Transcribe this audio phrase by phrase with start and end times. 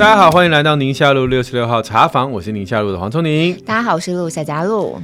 [0.00, 3.54] 大家好，欢迎来到宁夏路六十六号茶坊，我是宁夏路的黄聪宁。
[3.66, 4.98] 大家好，我是陆夏嘉璐。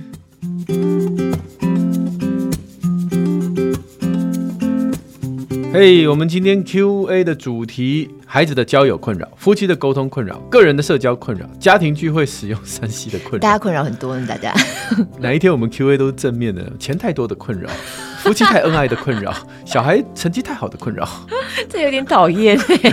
[5.78, 13.40] 嘿，hey, 我们今天 Q&A 的主题：孩子的交友困扰、夫妻的沟通困扰、个人的社交困扰、家庭聚会使用三 C 的困扰。
[13.40, 14.54] 大家困扰很多呢，大家。
[15.20, 16.64] 哪一天我们 Q&A 都是正面的？
[16.78, 17.68] 钱太多的困扰，
[18.24, 19.34] 夫妻太恩爱的困扰，
[19.66, 21.06] 小孩成绩太好的困扰。
[21.68, 22.90] 这有点讨厌哎，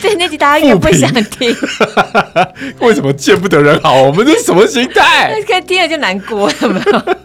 [0.00, 1.54] 这那集大家应该不想听。
[2.80, 4.00] 为什么见不得人好？
[4.04, 5.38] 我们这是什么心态？
[5.46, 7.16] 看听了就难过，有没有？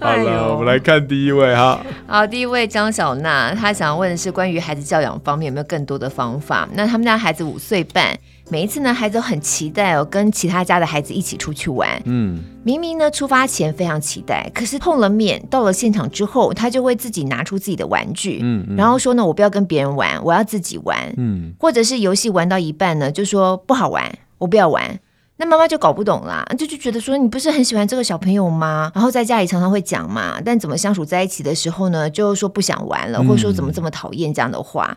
[0.00, 1.80] 好了，我们来看第一位哈。
[2.06, 6.68] 好，第一位张小娜，她想要问的是关于孩子教养方面有没有更多的方法？
[6.72, 8.16] 那他们家孩子五岁半，
[8.50, 11.88] 每一次呢，孩子都很期待哦，跟其他家的孩子一起出去玩。
[12.04, 24.98] 嗯，明明呢，出发前非常期待，可是碰了面，到了现场之后，他就会自己拿出自己的玩具，嗯，嗯然后说呢，我不要跟别人玩，我要自己玩，嗯，或者是游戏玩到一半呢，就说不好玩，我不要玩。
[25.36, 28.92] 那妈妈就搞不懂啦，就就觉得说，你不是很喜欢这个小朋友吗？
[28.94, 34.88] 然后在家里常常会讲嘛，但怎么相处在一起的时候呢，就说不想玩了，或者说怎么这么讨厌这样的话。
[34.90, 34.96] 嗯、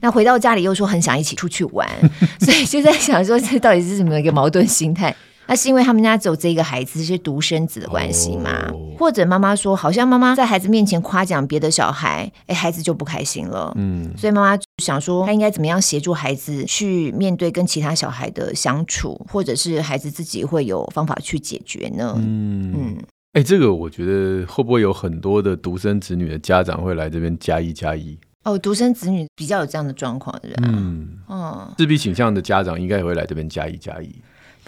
[0.00, 1.88] 那回到家里又说很想一起出去玩，
[2.40, 5.14] 所以就在想说，这到底是什么一个矛盾心态？
[5.48, 8.70] 那是因为他们家只有这一个孩子是独生子的关系嘛？
[8.70, 13.72] 哦、或者妈妈说，好像妈妈在孩子面前夸奖别的小孩，哎，孩子就不开心了。
[13.76, 22.14] 嗯，所以妈妈想说，他应该怎么样协助孩子去面对跟其他小孩的相处，或者是孩子自己会有方法去解决呢？
[22.18, 22.96] 嗯嗯，
[23.32, 28.18] 哎、嗯，这个我觉得会不会有很多的独生子女的家长会来这边加一加一？
[28.44, 34.14] 哦，独生子女比较有这样的状况的人，嗯，哦，自闭倾向的家长应该也会来这边加一加一。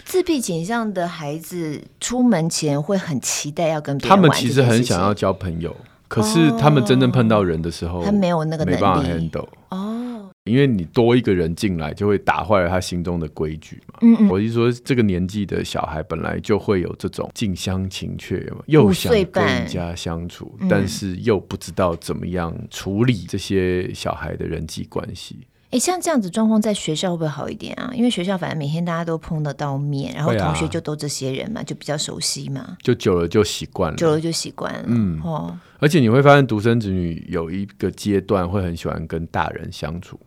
[0.05, 4.21] 自闭倾向的孩子出门前会很期待要跟别人玩。
[4.21, 5.75] 他们其实很想要交朋友，
[6.07, 9.47] 可是他们真正碰到人的时候，哦、他没有那个能力，没办法 handle。
[9.69, 13.99] 哦，因为你多一个人进来，就会打坏了他心中的规矩嘛。
[14.01, 25.47] 嗯嗯，我是说，这个年纪的小孩本来就会有这种近乡情怯，又想跟人家相处，但是又不知道怎么样处理这些小孩的人际关系。
[25.71, 27.91] 哎，像这样子状况，在学校会不会好一点啊？
[27.95, 34.83] 因为学校反正每天大家都碰得到面，然后同学就都这些人嘛，啊、就比较熟悉嘛，就久了就习惯了，久了就习惯了。
[34.87, 40.19] 嗯，哦，而且你会发现，独生子女有一个阶段会很喜欢跟大人相处，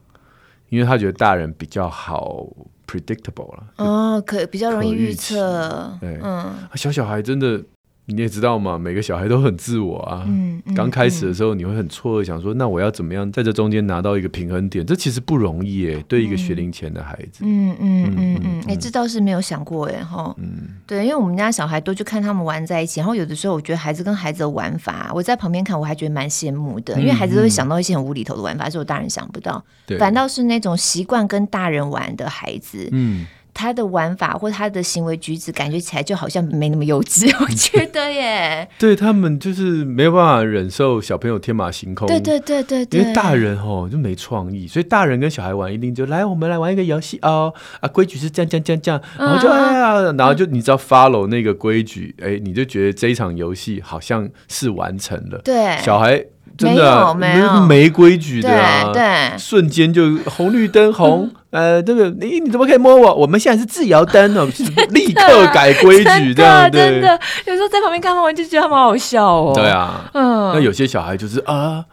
[0.70, 2.46] 因为他觉得大人比较好
[2.86, 3.66] predictable 了。
[3.76, 5.94] 哦，可比较容易预测。
[6.00, 7.62] 对，嗯，小小孩真的。
[8.06, 10.24] 你也知道嘛，每个小孩都很自我啊。
[10.26, 14.84] 嗯，嗯，刚开始的时候你会很错愕，想说那我要怎么样在这中间拿到一个平衡点？
[14.84, 17.44] 这其实不容易诶，对一个学龄前的孩子。
[17.44, 20.02] 嗯嗯嗯嗯，哎，这倒是没有想过诶。
[20.02, 20.34] 哈。
[20.38, 29.64] 嗯，对，因为我们家小孩都去看他们玩在一起，然后有的时候我觉得孩子跟孩子的玩法，我在旁边看我还觉得蛮羡慕的，因为孩子都会想到一些很无厘头的玩法，是我大人想不到。
[29.86, 33.26] 对，反倒是那种习惯跟大人玩的孩子，嗯。
[33.54, 38.68] 他的玩法或他的行为举止，感觉起来就好像没那么幼稚， 我觉得耶。
[38.78, 42.06] 对，他们就是没有办法忍受小朋友天马行空。
[42.08, 43.00] 对对对对对。
[43.00, 47.54] 因为大人哦就没创意，所以大人跟小孩玩一定就来，我们来玩一个游戏哦。
[47.80, 55.38] 啊，规矩是这样这样这样这样，然后就、嗯、哎呀，然后就你知道 follow 那个规矩，哎，你就觉得这一场游戏好像是完成了。
[55.44, 56.24] 对，小孩。
[56.56, 58.90] 真的、啊、没有没规矩的啊！
[58.92, 63.14] 对，对瞬间就红绿灯红，呃，这个你你怎么可以摸我？
[63.14, 64.48] 我们现在是自由灯哦，
[64.90, 66.80] 立刻改规矩，这样对。
[66.80, 69.52] 真的，有时候在旁边看他们就觉得他们好笑哦。
[69.54, 71.84] 对啊，嗯，那有些小孩就是啊，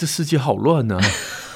[0.00, 0.98] 这世界好乱啊。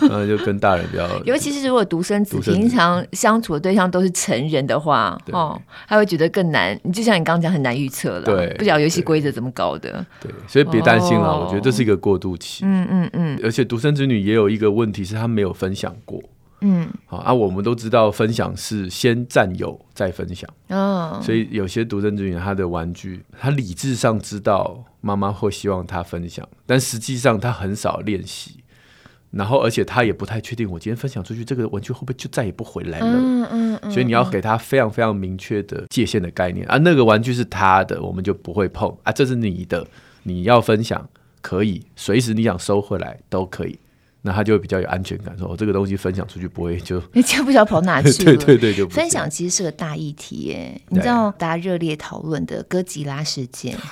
[0.00, 6.78] 嗯， 就跟大人比较， 尤其是如果独生子平常相处的对象都是成人的话，哦，他会觉得更难。
[6.82, 10.04] 你就像你刚刚讲，很难预测了，对，不晓得游戏规则怎么搞的。
[10.20, 12.64] 对，所以别担心了，我觉得这是一个过渡期。
[12.66, 13.40] 嗯嗯嗯。
[13.42, 16.20] 而且独生子女也有一个问题是，他没有分享过。
[16.60, 16.88] 嗯。
[17.06, 20.50] 好啊，我们都知道分享是先占有再分享。
[20.70, 21.20] 哦。
[21.22, 28.60] 所以有些独生子女他的玩具，他理智上知道妈妈会希望他分享，但实际上他很少练习。
[29.30, 33.06] 然后，而且他也不太确定，我今天分享出去，这个玩具会不会就再也不回来了？
[33.06, 33.90] 嗯嗯嗯。
[33.90, 39.84] 所以你要给他非常非常明确的界限的概念啊，那个玩具是他的，我们就不会碰啊，这是你的，
[40.22, 41.08] 你要分享
[41.42, 43.76] 可以，随时你想收回来都可以，
[44.22, 48.36] 那他就会比较有安全感，说我这个东西分享出去不会就 你就不知道跑哪 去了。
[48.36, 53.76] 对对对，就分享其实是个大议题耶，你知道大家热烈讨论的哥吉拉事件。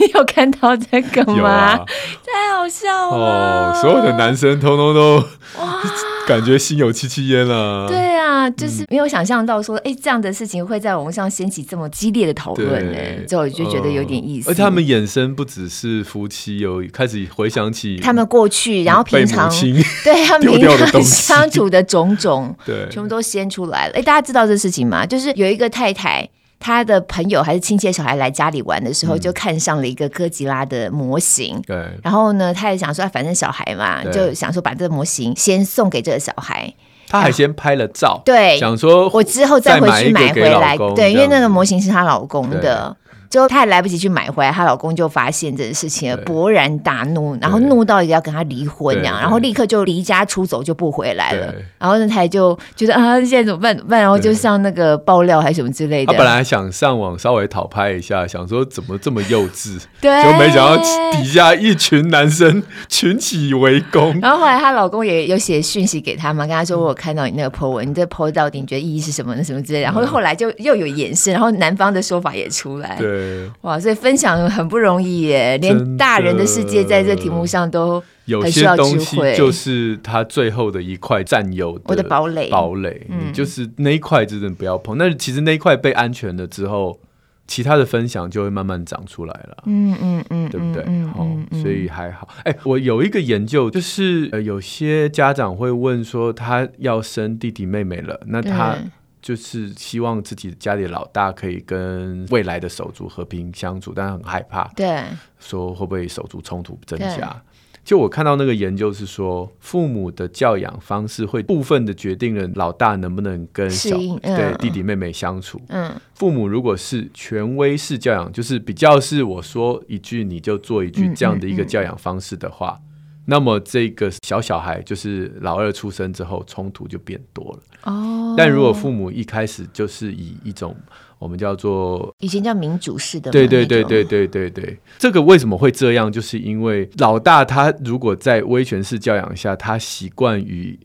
[0.00, 1.48] 你 有看到这个吗？
[1.48, 1.84] 啊、
[2.24, 3.72] 太好笑了！
[3.72, 5.16] 哦，所有的男生通通都
[5.58, 5.80] 哇，
[6.26, 7.86] 感觉心有戚戚焉了。
[7.88, 12.98] 对啊，就是没有想象到说，哎、欸，这样的事情会在网上掀起这么激烈的讨论呢，
[13.28, 14.50] 就我就觉得有点意思。
[14.50, 19.48] 而且他们衍生不只是夫妻，有开始回想起他们过去，然后平常
[20.04, 23.94] 对他们平常相处的种种，对，全部都掀出来了。
[23.94, 25.04] 哎、欸，大家知道这事情吗？
[25.06, 26.28] 就是有一个太太。
[26.64, 31.60] 他的朋友还是亲戚小孩来家里玩的时候，就看上了一个哥吉拉的模型。
[31.66, 36.72] 对、嗯，然后呢，他也想说，反正小孩嘛，就想说把这个模型先送给这个小孩。
[37.14, 40.76] 他还先拍了照，对，想说我之后再回去买回来。
[40.94, 42.96] 对，因为那个模型是她老公的。
[43.30, 51.52] 之后她也来不及去买回来，她老公就发现这件事情了，勃然大怒，然后怒到要跟她离婚这样，然后立刻就离家出走，就不回来了。
[51.76, 53.76] 然后那台就觉得啊，现在怎么办？
[53.76, 54.00] 怎么办？
[54.00, 56.12] 然后就上那个爆料还是什么之类的。
[56.12, 60.76] 他本来想上网稍微讨拍一下，想说怎么这么幼稚，对，就没想到
[61.10, 64.16] 底下一群男生群起围攻。
[64.20, 69.34] 然后后来她老公也有写讯息给她嘛，跟她说我有看到你那个 po 文，你这 po 到底你觉得意义是什么？
[69.34, 69.84] 呢什么之类的。
[69.84, 72.96] 然后后来就又有延伸，然后男方的说法也出来。
[72.98, 73.50] 对。
[73.60, 78.02] 哇，所以分享很不容易耶，连大人的世界在这题目上都。
[78.26, 84.96] 有些东西就是他最后的一块占有我的堡垒，堡垒，嗯，就是那一块真的不要碰。
[84.96, 86.98] 那其实那一块被安全了之后，
[87.46, 89.62] 其他的分享就会慢慢长出来了。
[89.66, 90.82] 嗯嗯嗯，对不对？
[90.86, 92.28] 嗯，嗯，嗯，所以还好。
[92.44, 98.76] 哎、欸，我有一个研究，就是呃，有些家长会问说，他要生弟弟妹妹了，那他。
[99.24, 105.02] 就是希望自己家里的老大可以跟未来的手足和平相处，但很害怕，对，
[105.40, 107.42] 说会不会手足冲突增加？
[107.84, 115.60] 就我看到那个研究是说，父母的教养方式会部分的决定了老大能不能跟小、嗯、对弟弟妹妹相处。
[115.68, 122.70] 嗯，父母如果是权威式教养，就是比较是我说一句你就做一句这样的一个教养方式的话。
[122.70, 122.90] 嗯嗯嗯
[123.26, 128.34] 那么这个小小孩就是老二出生之后冲突就变多了哦。
[128.36, 130.76] 但如果父母一开始就是以一种
[131.18, 136.10] 我们叫做以前叫民主式的，对对对对对对对，这个为什么会这样？
[136.12, 140.78] 就是因为老大他如果在威权式教养下，他习惯于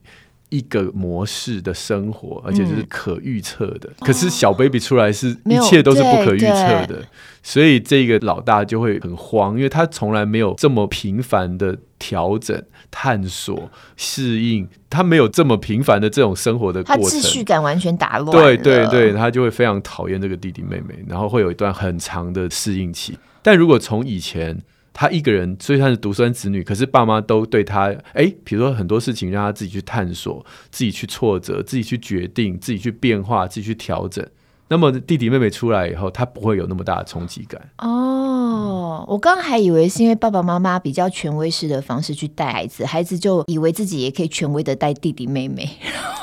[0.50, 3.90] 一个模式的生活，而且就是可预测的。
[4.00, 7.02] 可是小 baby 出来是一切都是不可预测的，
[7.42, 11.78] 所以这个老大就会很慌，因为他从来没有这么频繁的。
[12.00, 18.32] 调整、探索、适应，他没有这么频繁的这种生活的过程，他秩序感完全打乱。
[18.32, 23.18] 对对对，他就会非常讨厌这个弟弟妹妹，然后会有一段很长的适应期。
[23.42, 24.58] 但如果从以前
[24.92, 34.26] 他一个人，虽然他是独生子女，可是爸妈都对他，哎，比如说很多事情让他自己去探索、自己去挫折、自己去决定、自己去变化、自己去调整。
[34.72, 37.60] 那么弟弟妹妹出来以后，他不会有那么大的冲击感。
[37.78, 45.68] 哦，我刚刚还以为是因为爸爸妈妈比较权威式的方式去带孩子，孩子就以为自己也可以权威的带弟弟妹妹。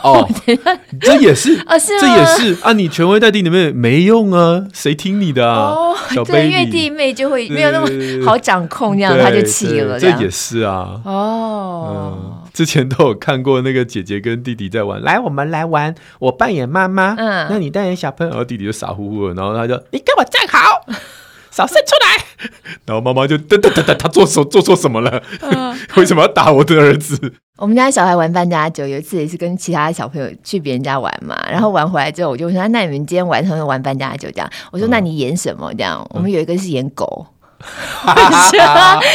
[0.02, 0.26] 哦，
[1.02, 5.74] 这也是啊， 是这也是啊，你权威带弟弟妹妹没用啊，谁听你的啊？
[5.76, 7.14] 哦，小对，因为弟弟妹
[7.50, 10.00] 没有那么好掌控，这样他就气了。
[10.00, 11.02] 这也是啊。
[11.04, 12.18] 哦。
[12.24, 20.82] 嗯之前都有看过那个姐姐跟弟弟在玩，来，我们来玩，我扮演妈妈，嗯，那你扮演小朋友，然后弟弟就傻乎乎的，然后他就，你给我站好，
[21.54, 22.50] 手伸出来，
[22.88, 25.22] 然后妈妈就噔噔噔噔，他做错做错什么了？
[25.42, 27.32] 嗯、为什么要打我的儿子？
[27.58, 34.50] 我们家小孩玩扮家酒，有一次也是跟其他小朋友去别人家玩嘛，然后玩回来之后，我就说，那你们今天晚上玩扮家酒这样？
[34.72, 35.72] 我说，那你演什么？
[35.76, 37.28] 这样，我们有一个是演狗。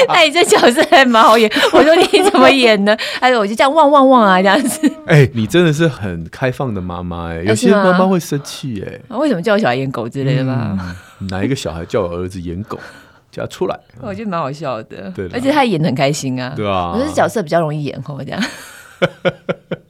[0.08, 1.50] 那 你这角色还蛮好演。
[1.72, 2.96] 我说你怎么演呢？
[3.20, 4.86] 他说我就这样望望望啊，这样子。
[5.06, 9.16] 哎、欸，你真的是很开放的妈妈哎，有些妈妈会生气哎、啊。
[9.16, 10.78] 为什么叫我小孩演狗之类的吗？
[11.20, 12.78] 嗯、哪一个小孩叫我儿子演狗，
[13.30, 13.78] 叫他出来？
[14.00, 15.10] 我觉得蛮好笑的。
[15.14, 16.52] 对，而且他演的很开心啊。
[16.56, 18.42] 对啊，我觉得角色比较容易演哦，这样。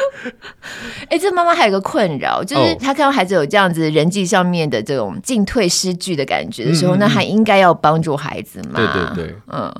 [1.08, 8.74] 哎、欸，这妈妈还有个困扰，就是她看到孩子有这样子人际上面的这种进退失据的感觉的时候，嗯、那还应该要帮助孩子吗？
[8.76, 9.72] 对对对，嗯，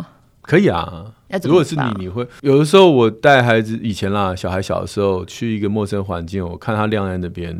[0.42, 1.06] 可以啊。
[1.44, 7.56] 如果是你，你会有的时候我带孩子以前啦，小孩小的时候去一个陌生环境，我看他晾在那边，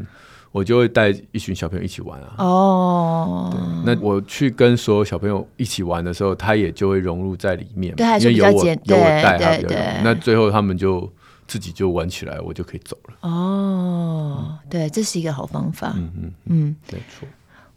[0.51, 2.35] 我就会带一群小朋友一起玩啊。
[2.39, 3.61] 哦，对，
[3.95, 11.09] 那我去跟所有小朋友一起玩的时候，他也就会融入在里面，对，因为有我有我带他比较，那最后他们就。
[11.51, 13.29] 自己就玩起来，我就可以走了。
[13.29, 15.93] 哦，嗯、对，这是一个好方法。
[15.97, 17.27] 嗯嗯嗯，没错。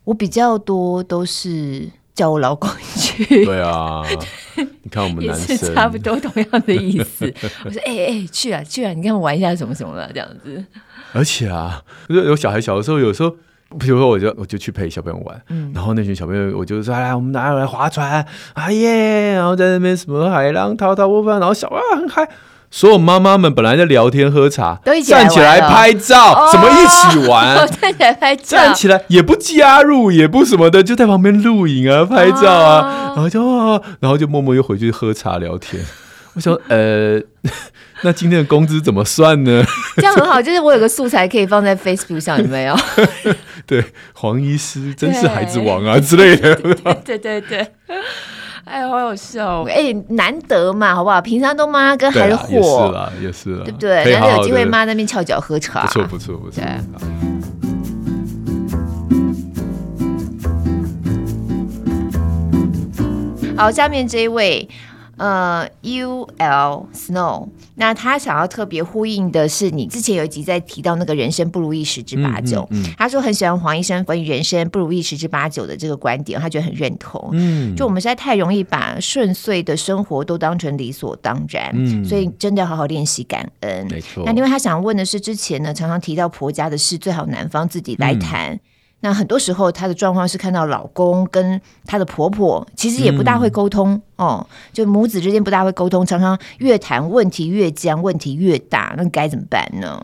[0.03, 3.25] 我比较多都是叫我老公去。
[3.44, 4.03] 对啊，
[4.84, 7.25] 你看我们男生差不多同样的意思。
[7.65, 10.63] 我说：“哎、欸、哎、欸，去啊去啊，你看玩一下什么什么的这样子。”
[11.13, 13.32] 而且啊，有小孩小的时候，有时候，
[13.80, 22.30] 比如说我就我就去陪小朋友玩，嗯，然后那群小朋友，我就说：“来，我们拿来划船，哎耶！”然后在那边什么海浪滔滔不绝，然后小孩很嗨。
[22.75, 27.56] 所有妈妈们本来在聊天喝茶，都一起站起来拍照，怎么一起玩？
[27.80, 35.86] 站起来拍照，站起来也不加入，也不什么的，就在旁边录影啊、拍照啊，然后就然后就默默又回去喝茶聊天。
[36.34, 37.22] 我想，呃，
[38.01, 39.63] 那今天的工资怎么算呢？
[39.98, 42.75] 这样很好，就是我有个素材可以放在 Facebook 上，有没有？
[43.68, 46.56] 对，黄医师真是孩子王啊之类的。
[47.06, 47.68] 对对对。
[48.65, 49.63] 哎，好有笑！
[49.63, 51.22] 哎，难得嘛，好不好？
[51.22, 54.12] 平常都妈跟孩子火，也是啦，也是啦，对不对？
[54.13, 56.63] 难得有机会妈在那边翘脚喝茶，不错，不错，不错。
[63.58, 64.67] 好，下面这一位。
[65.15, 77.30] 呃，U L Snow，那他想要特别呼应的是，你之前有一集在提到那个人生不如意十之八九，嗯嗯嗯、他说很喜欢黄医生关于人生不如意十之八九的这个观点，他觉得很认同。
[77.34, 83.88] 嗯，就我们实在太容易把顺遂的生活都当成理所当然，嗯，所以真的要好好练习感恩。
[83.89, 84.24] 没错。
[84.25, 88.60] 那另外他想问的是，之前呢常常提到婆家的事，最好男方自己来谈。
[89.04, 100.02] 嗯那很多时候，她的状况是看到老公跟她的婆婆其实也不大会沟通、嗯、哦，就母子之间不大会沟通，常常越谈问题越僵，问题越大，那该怎么办呢？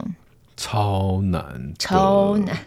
[0.58, 2.58] 超难，超难。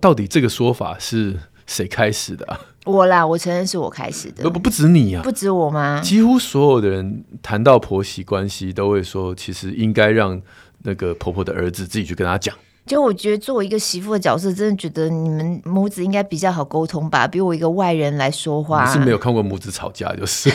[0.00, 1.36] 到底这个说法是
[1.66, 2.60] 谁开始的、啊？
[2.84, 4.48] 我啦，我承认是我开始的。
[4.48, 6.00] 不不止你啊，不止我吗？
[6.00, 10.40] 几乎所有的人谈到婆媳关系，都会说，其实应该让
[10.84, 12.54] 那个婆婆的儿子自己去跟她讲。
[12.92, 18.84] 就我觉得作为一个媳妇的角色，真的觉得你们母子应该比较好沟通吧，比我一个外人来说话。
[18.84, 20.52] 你是没有看过母子吵架，就是。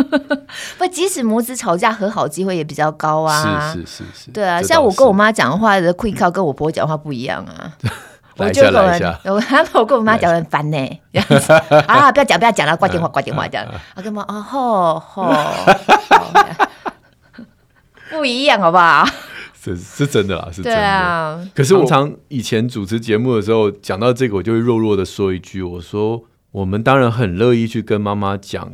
[0.78, 3.70] 不，即使母子吵架和好机会也比较高啊。
[3.70, 4.30] 是是是是。
[4.30, 7.70] 对啊，像我跟我妈讲话的 quick call 跟我婆讲话不一样啊。
[8.36, 9.20] 来一下来一下。
[9.24, 9.34] 我
[9.74, 11.52] 我跟我妈讲很烦呢，这样子
[11.86, 13.66] 啊，不要讲不要讲了，挂电话挂电话这样。
[13.94, 15.30] 我跟妈哦吼吼，
[18.10, 19.06] 不一样好不好？
[19.62, 20.84] 是是真的啦，是真的。
[20.84, 28.72] 啊、可是我常以前主持节目的时候讲到这个，我就会弱弱的说一句：“我说我们当然很乐意去跟妈妈讲，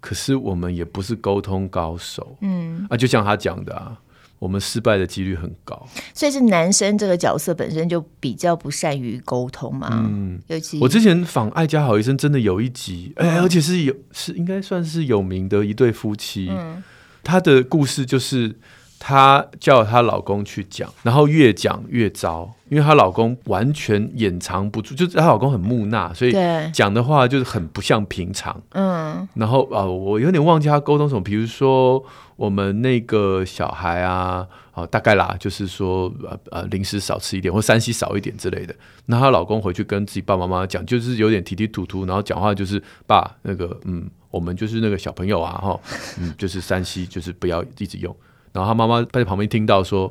[0.00, 3.98] 可是我们也不是沟通高手。”嗯啊，就像他讲的啊，
[4.38, 5.86] 我们失败的几率很高。
[6.14, 9.90] 所以是男生这个角色本身就比较不善于沟通嘛。
[9.92, 16.82] 嗯，尤其我之前访爱家好医生，真的有一集，哎、欸，而且是有是应该算是有名的一对夫妻，嗯、
[17.22, 18.56] 他的故事就是。
[18.98, 26.32] 她叫她老公去讲，然后越讲越糟，因为她老公完全掩藏不住，就是她老公很木讷，所以
[26.72, 28.60] 讲的话就是很不像平常。
[28.70, 32.02] 嗯，然后啊、呃，我有点忘记她沟通什么，比如说
[32.36, 38.74] 我们那个小孩啊，啊大概啦，就是说呃呃零食少吃一点，或三西少一点之类的。
[39.06, 45.78] 那她老公回去跟自己爸爸妈妈讲，就是有点提提吐吐，然后讲话就是爸那个嗯，我们就是那个小朋友啊哈，
[46.18, 48.16] 嗯，就是三西就是不要一直用。
[48.54, 50.10] 然后他妈妈在旁边听到说。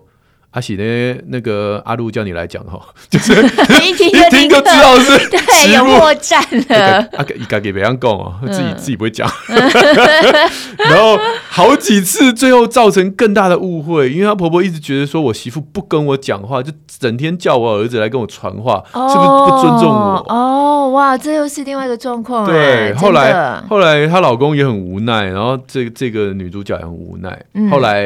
[0.53, 0.83] 阿喜呢？
[1.29, 3.33] 那个阿路叫你来讲哈， 就是
[3.81, 7.09] 一听就知道是对有破绽了。
[7.13, 9.27] 阿一个给别人讲哦，自己自己不会讲。
[9.49, 11.19] 然后
[11.53, 20.25] 好几次，最后造成更大的误会，因为她婆婆一直觉得说我媳妇不跟我讲话，就整天叫我儿子来跟我传话，是不是不尊重我？
[20.29, 22.43] 哦，哇，这又是另外一个状况。
[22.47, 27.39] 对，后来后来她老公也很无奈，然后这这个女主角也很无奈。
[27.69, 28.03] 后来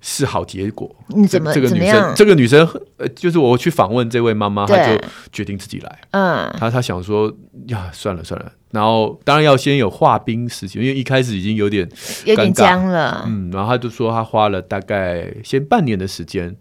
[0.00, 0.88] 是好结果。
[1.08, 1.52] 你怎么？
[1.52, 5.98] 这个女生，这个女生，呃，就是我去访问这位妈妈，她就决定自己来。
[6.12, 7.32] 嗯，她她想说
[7.66, 11.88] 呀，算了算了，然后当然要先有化冰时间，因为一开始已经有点
[12.24, 13.24] 有点僵了。
[13.26, 16.54] 嗯，然后他就说他花了大概先半年的时间。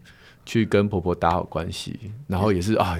[0.50, 2.98] 去跟婆婆打好关系，然后也是啊，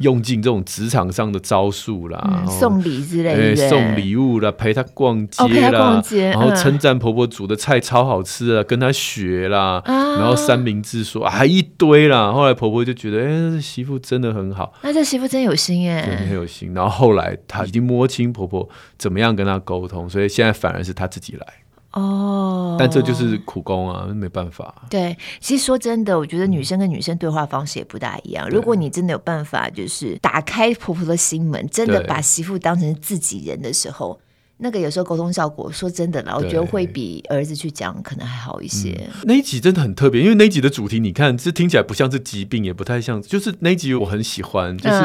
[0.00, 16.74] 用尽这种职场上的招数啦，嗯、送礼之类的，送礼物啦，陪她逛街啦，哦、逛街然后称赞婆婆煮的菜超好吃啊，跟她学啦，啊、然后三明治说啊一堆啦，后来婆婆就觉得，哎、欸，这媳妇真的很好，那这媳妇真有心耶，真的很有心。
[16.74, 18.68] 然后后来她已经摸清婆婆
[18.98, 21.46] 怎么样跟她沟通，所以现在反而是她自己来。
[21.92, 24.86] 哦，但这就是苦工啊，没办法。
[24.88, 28.48] 对，其实说真的，我觉得女生跟女生对话方式也不大一样。
[28.48, 34.29] 对如果你真的有办法，就是打开婆婆的心门，真的把媳妇当成自己人的时候，对
[34.60, 38.90] 那个有时候沟通效果，说真的啦，我觉得会比儿子去讲可能还好一些。
[39.06, 45.04] 嗯、那一集真的很特别，因为那一集的主题，你看，这听起来不像是疾病，也不太像，就是那一集我很喜欢，就是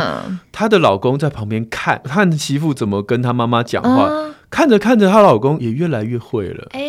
[0.52, 4.08] 她的老公在旁边看，看媳妇怎么跟她妈妈讲话。
[4.10, 6.68] 嗯看着看着，她老公也越来越会了。
[6.72, 6.80] 哎，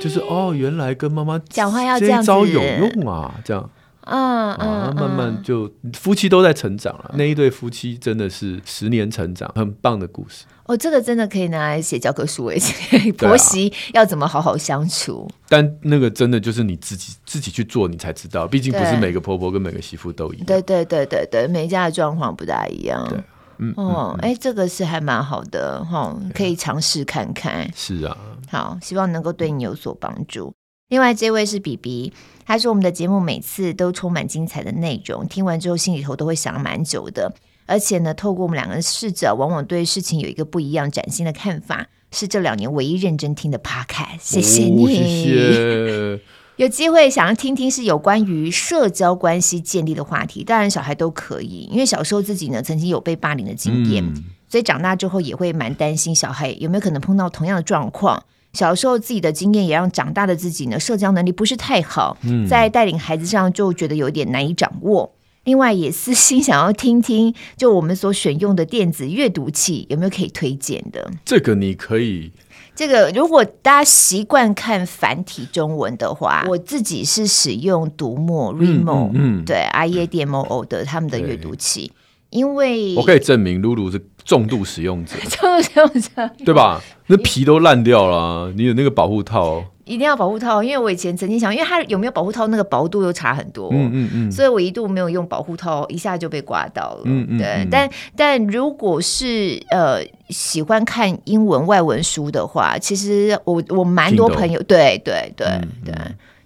[0.00, 3.68] 就是哦，原来跟妈妈讲话要这样招有用啊，这样。
[4.06, 7.14] 嗯嗯，慢慢就夫妻都在成长了。
[7.14, 10.44] 那一对夫妻真的是十年成长，很棒的故事。
[10.66, 12.58] 哦，这个真的可以拿来写教科书诶，
[13.18, 15.28] 婆媳要怎么好好相处？
[15.48, 18.46] 但那个真的就是你自己自己去做，你才知道。
[18.46, 20.46] 毕竟不是每个婆婆跟每个媳妇都一样。
[20.46, 23.06] 对对对对对，每一家的状况不大一样。
[23.10, 23.22] 对，
[23.58, 27.70] 嗯哦，哎，这个是还蛮好的哈，可以尝试看看。
[27.74, 28.16] 是啊，
[28.50, 30.54] 好，希望能够对你有所帮助。
[30.88, 32.12] 另外，这位是 BB，，
[32.44, 37.34] 他说我们的节目每次都充满精彩的内容，听完之后心里头都会想蛮久的。
[37.66, 44.18] 而且呢，透过我们两个人视角，往往对事情有一个不一样、崭新的看法，是这两年唯一认真听的 Podcast。
[44.20, 46.20] 谢谢你，谢谢。
[46.56, 58.22] 有机会想要听听是有关于社交关系建立的话题，当然小孩都可以，因为小时候自己呢曾经有被霸凌的经验，嗯、所以长大之后也会蛮担心小孩有没有可能碰到同样的状况。
[58.54, 65.12] 小时候自己的经验也让长大的自己呢，社交能力不是太好，嗯、在带领孩子上就觉得有点难以掌握。
[65.44, 71.10] 另外也私心想要听听，就我们所选用的电子阅读器有没有可以推荐的？
[71.24, 72.30] 这个你可以，
[72.74, 81.92] 这个如果大家习惯看繁体中文的话，我自己是使用读墨 Readmoo，嗯，对，阿耶电墨欧的他们的阅读器，
[82.30, 84.00] 因为我可以证明露露是。
[84.24, 86.80] 重度使用者， 重度使用者，对吧？
[87.06, 90.62] 那皮都烂掉了，啊，你有那个保护套，一定要保护套。
[90.62, 97.02] 因为我以前曾经想，因为它有没有保护套，那个薄度又差很多，嗯嗯嗯，所以我一度没有用保护套，一下就被刮到了。
[97.04, 97.68] 嗯嗯，对。
[97.70, 100.00] 但但如果是呃
[100.30, 105.46] 喜欢看英文外文书的话，其实我我蛮多朋友，对对对
[105.84, 105.94] 对。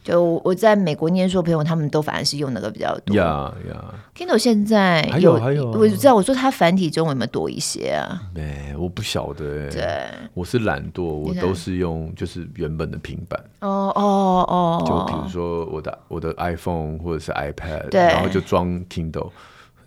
[0.08, 3.14] 就我在美国念书的朋友，他们都反而是用那个比较多。
[3.14, 8.22] 呀呀，Kindle 现在有还有，还有啊、我知道，我说它繁体中文有没有多一些啊？
[8.34, 9.70] 没，我不晓得。
[9.70, 9.86] 对，
[10.32, 13.38] 我是懒惰，我都是用就是原本的平板。
[13.60, 19.30] 哦哦哦，就比如说我的我的 iPhone 或者是 iPad，对然后就装 Kindle。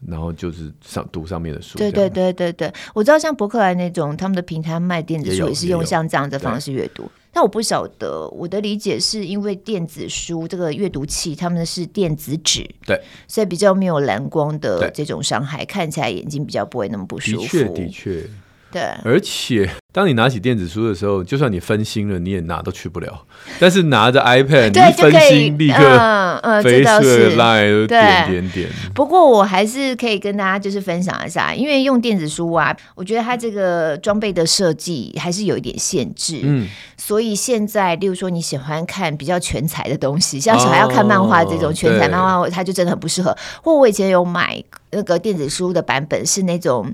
[0.08, 17.44] 然后就是上读上面的书，对对对对对，我知道像博客来那种他们的平台卖电子书也是用像这样的方式阅读，但我不晓得我的理解是因为电子书这个阅读器他们是电子纸，对，所以比较没有蓝光的这种伤害，看起来眼睛比较不会那么不舒服。
[17.44, 18.30] 的确，的确。
[18.72, 23.26] 对，而且当你拿起电子书的时候，就算你分心了，你也哪都去不了。
[23.60, 28.70] 但是拿着 iPad，你一分心立刻，嗯嗯，这倒是点点点。
[28.96, 36.40] 不过我还是可以跟大家就是分享一下，因为用电子书啊，我觉得它这个装备的设计还是有一点限制。
[36.44, 43.36] 嗯，所以现在，例如说你喜欢看比较全彩的东西，像小孩要看漫画这种全彩漫画，它就真的很不适合。
[43.62, 46.94] 或我以前有买那个电子书的版本，是那种。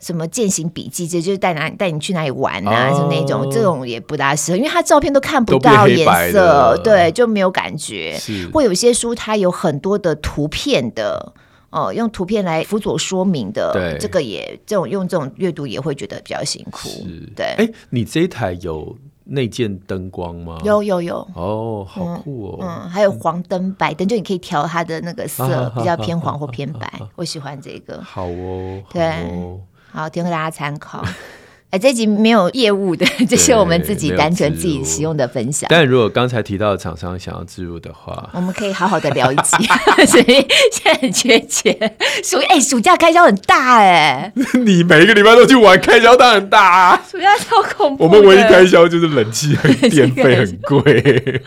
[0.00, 2.90] 什么践行笔记，这就是带哪带你去哪里玩啊？
[2.90, 8.16] 就、哦、那种，这种也不大适合，因为它照片都看不到颜色，对，就没有感觉。
[8.18, 11.34] 是或有些书它有很多的图片的，
[11.68, 16.88] 哦、呃，用图片来辅佐说明的，对这个也这种用这种阅读也会觉得比较辛苦。
[16.88, 20.58] 是对，哎，你这一台有内建灯光吗？
[20.64, 21.16] 有有有。
[21.34, 22.58] 哦，好酷哦。
[22.62, 26.90] 嗯，还有黄灯、白灯，就你可以调它的那个色，比较偏黄或偏白。
[27.16, 28.00] 我喜欢这个。
[28.02, 28.82] 好哦。
[28.92, 29.12] 对。
[29.92, 31.04] 好，提供大家参考。
[31.70, 35.68] 哎，这集没有业务的， 这是我们自己单纯自己使用的分享。
[35.70, 39.56] 但如果刚才提到的厂商想要置入的话，我们可以好好的聊一集。
[40.04, 41.72] 所以现在很缺钱，
[42.24, 44.32] 暑哎，暑假开销很大哎。
[44.64, 47.02] 你每一个礼拜都去玩，开销当然很大啊。
[47.08, 48.02] 暑假超恐怖。
[48.02, 51.40] 我们唯一开销就是冷气和电费很贵。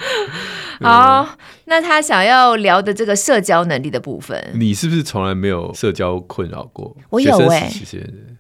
[0.80, 1.28] 好，
[1.66, 6.96] 那他想要聊的这个社交能力的部分，你是不是从来没有社交困扰过？
[7.10, 7.70] 我有哎，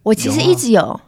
[0.04, 1.00] 我其实一直有。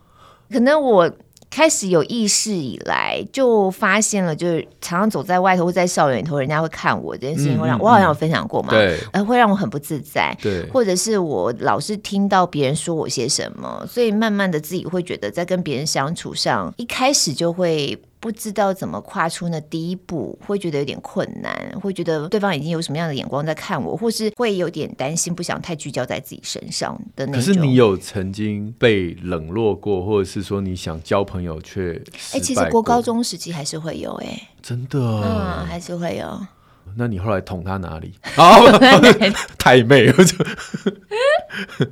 [0.52, 1.12] 可能我
[1.50, 18.02] 开始有意识以来，就发现了，就是常常走在外头或在校园里头，人家会看我这件事情，会让我好像有分享过嘛，对，呃，会让我很不自在，对，或者是我老是听到别人说我些什么，所以慢慢的自己会觉得，在跟别人相处上，一开始就会。
[18.26, 27.40] 不知道怎么跨出那第一步，会觉得有点困难，会觉得对方已经有什么样的眼光在看我，或是会有点担心，不想太聚焦在自己身上的那种。
[27.40, 32.02] 可是你有曾经被冷落过，或者是说你想交朋友却……
[32.32, 36.48] 哎、欸，其实国高中时期还是会有、欸，哎，真的，嗯，还是会有。
[36.98, 38.14] 那你后来捅他哪里？
[38.36, 38.60] 啊
[39.58, 40.36] 太妹了就。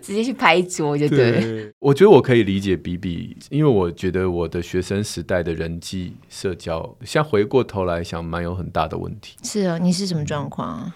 [0.00, 9.36] 直接去拍桌就对我觉得我可以理解比比，因为我觉得我的学生时代的人际社交，像回过头来想，蛮有很大的问题。
[9.42, 10.92] 是啊，你是什么状况？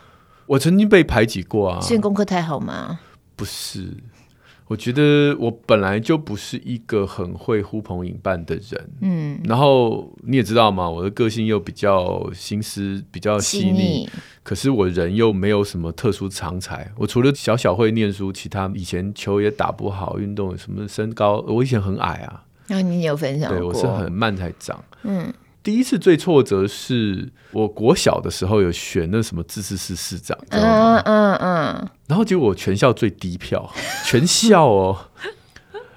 [0.47, 1.81] 我曾经被排挤过啊。
[1.81, 3.01] 是功课太好吗？
[3.35, 3.93] 不是，
[4.69, 14.09] 我觉得我本来就不是一个很会呼朋引伴的人，嗯，然后你也知道嘛，我的个性又比较心思比较细腻，
[14.43, 23.51] 可是我人又没有什么特殊长才，我除了小小会念书，其他以前球也打不好，运动什么身高，我以前很矮啊，那你有分享？
[23.51, 25.33] 对，我是很慢才长，嗯。
[25.69, 33.71] 第一次最挫折是我国小的时候有选那什么自治市市长，嗯嗯嗯，然后结果我全校最低票，
[34.07, 34.97] 全校哦，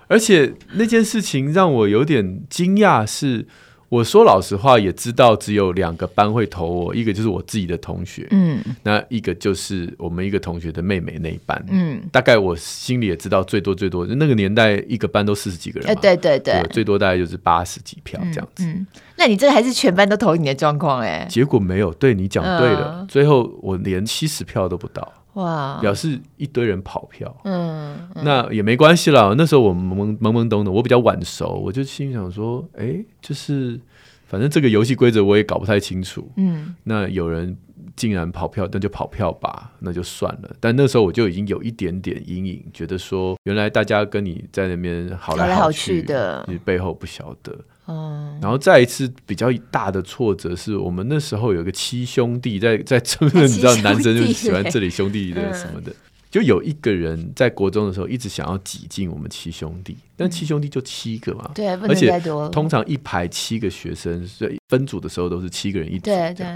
[0.09, 3.47] 而且那件事情让我有点惊讶是。
[3.91, 18.63] 我说老实话，也知道只有两个班会投我，一个就是我自己的同学，嗯，那一个就是我们一个同学的妹妹那一班，嗯，大概我心里也知道最多最多，那个年代一个班都四十几个人嘛，对对对，最多大概就是八十几票这样子。
[18.63, 21.27] 嗯，那你这个还是全班都投你的状况哎？
[21.29, 25.11] 结果没有，对你讲对了，最后我连七十票都不到。
[25.33, 25.79] 哇！
[25.79, 29.33] 表示一堆人跑票，嗯，嗯，那也没关系啦。
[29.37, 33.79] 那时候我懵懵懵懵懂懂，我比较晚熟，我就心想说，哎、欸，就是
[34.27, 37.55] 反正这个游戏规则我也搞不太清楚，嗯，那有人
[37.95, 40.55] 竟然跑票，那就跑票吧，那就算了。
[40.59, 47.57] 但那时候我就已经有一点点阴影，觉得说，原来大家跟你在那边好来好去的，你背后不晓得。
[47.87, 55.91] 嗯，然后再一次比较大的挫折是我们那时候有个七兄弟在在争论，你知道男生就喜欢这里兄弟的什么的，
[56.29, 62.17] 就有一个人在国中的时候一直想要挤进我们七兄弟，但七兄弟就七个嘛，对，而且
[62.51, 66.47] 通常一排七个学生，所以分组的时候都是七个人一组，对对。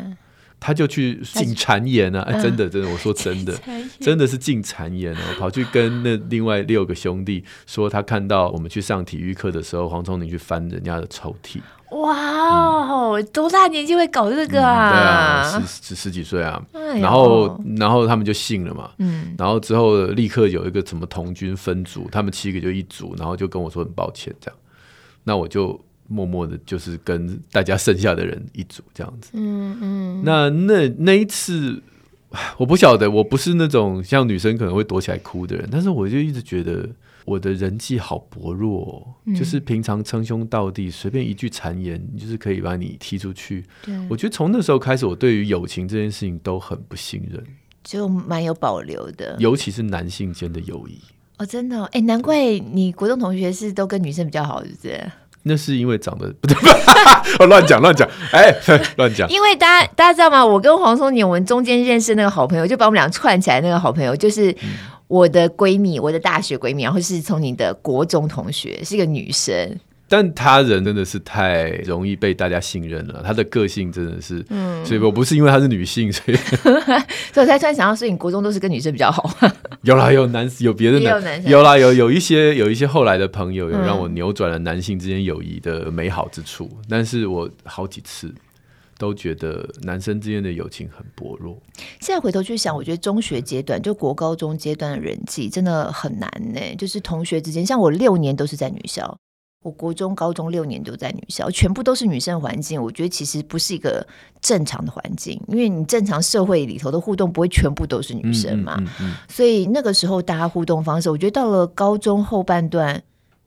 [0.60, 2.22] 他就去进谗言啊！
[2.22, 3.54] 哎，真的，真的，我说真的，
[4.00, 11.62] 真的是进谗言哦，跑去跟那另外六个兄弟说，他看到我们去上体育课的时候，黄崇宁去翻人家的抽屉。
[11.92, 12.14] 哇
[12.88, 14.92] 哦，多大年纪会搞这个啊？
[14.92, 16.62] 对啊，十十十几岁啊。
[17.00, 18.90] 然后，然后他们就信了嘛。
[18.98, 19.36] 嗯。
[19.38, 24.58] 然后之后立刻有一个什么童军分组，他们七个就一组，然后就跟我说很抱歉这样。
[25.24, 25.80] 那我就。
[26.08, 29.32] 默默的，就是跟大家剩下的人一组这样子。
[29.34, 30.22] 嗯嗯。
[30.24, 31.82] 那那那一次，
[32.58, 36.88] 我不晓得，我不是那种像女生可能会躲起来哭的人，但是我就一直觉得
[37.26, 43.66] 我的人际好薄弱，嗯、就是平常称兄道弟，随便一句谗言，就是可以把你踢出去。
[43.84, 43.96] 对。
[44.10, 47.44] 我觉得从那时候开始，我对于友情这件事情都很不信任，
[47.84, 51.00] 就蛮有保留的，尤其是男性间的友谊。
[51.38, 55.12] 哦，真的、哦，哎，难怪你国中同学是都跟女生比较好，是不是？
[55.48, 56.58] 那是因为长得 不对，
[57.40, 58.52] 我 乱讲乱讲，哎，
[58.98, 59.30] 乱讲。
[59.30, 60.44] 因为大家大家知道吗？
[60.44, 63.62] 我跟黄松年，我们中间认识那个好朋友，就把我们俩串起来。
[63.62, 64.56] 那个好朋友就是
[65.08, 69.80] 我的闺蜜，我的大学闺蜜，然后是从你的国中同学，是一个女生。
[70.08, 76.38] 但他人真的是太容易被大家信任了，他的个性真的是，嗯，所以我不是因为她是女性， 所以，
[77.34, 79.28] 所以我才突然想到，所以你国中都是跟女生比较好。
[79.82, 88.32] 有啦，有男，有别的男，有，男有啦，有有一些有一些后来的朋友，有让我扭转了男性之间友谊的美好之处，嗯、但是我好几次
[89.00, 91.60] 都觉得男生之间的友情很薄弱。
[92.00, 99.18] 现在回头去想，我觉得中学阶段就国高中阶段的人际真的很难呢，就是同学之间，像我六年都是在女校。
[99.66, 102.80] 我国中、高中六年都在女校，全部都是女生环境。
[102.80, 104.06] 我觉得其实不是一个
[104.40, 108.76] 正常的环境，因为你正常社会里头的互动不会全部都是女生嘛。
[108.78, 113.02] 嗯嗯嗯嗯、所以那个时候大家互动方式，我觉得到了高中后半段。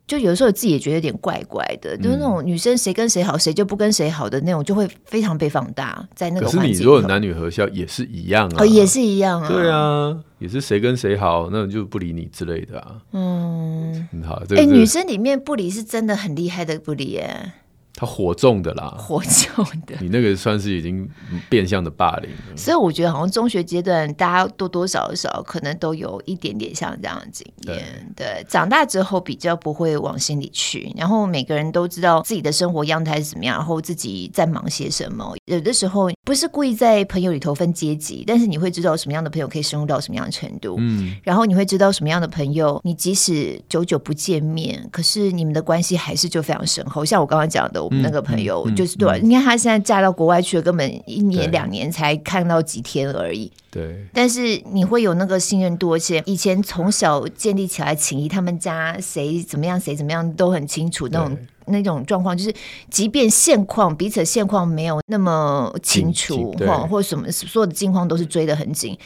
[0.08, 6.46] 就有的时候自己也觉得有点怪怪的，嗯、就是那种女生谁跟谁好，谁就不跟谁好的那种，就会非常被放大在那个。
[6.46, 12.96] 可是你如果男女合校也是一样啊，哦，也是一样啊，对啊，也是谁跟谁好，那种就不理你之类的啊。
[13.12, 17.52] 嗯，好，哎、女生里面不理是真的很厉害的不理耶。
[18.00, 21.08] 他火重的啦， 火重的，你那个算是已经
[21.48, 22.56] 变相的霸凌了。
[22.56, 27.76] 所以我觉得好像中学阶段，大家多多少少可能都有一点点像这样的经验。
[28.14, 35.34] 对，对，长大之后比较不会往心里去，然后每个人都知道自己的生活样态是怎么样，然后自己在忙些什么。
[35.46, 40.76] 有的时候不是故意在朋友里头分阶级，但是你会知道什么样的朋友可以深入到什么样的程度。
[40.78, 47.04] 嗯，然后你会知道什么样的朋友，你即使久久不见面，可是你们的关系还是就非常深厚。
[47.04, 47.87] 像我刚刚讲的。
[47.88, 53.50] 我们那个朋友就是对，你看他现在嫁到国外去了，根本一年两年才看到几天而已。
[53.70, 61.08] 对，但是你会有那个信任度，而且以前从小建立起来情谊，他们家谁怎么样，谁怎么样都很清楚。
[61.08, 62.52] 那种那种状况，就是
[62.90, 68.98] 即便现况彼此现况没有那么清楚，或或什么所有的近况都是追得很紧。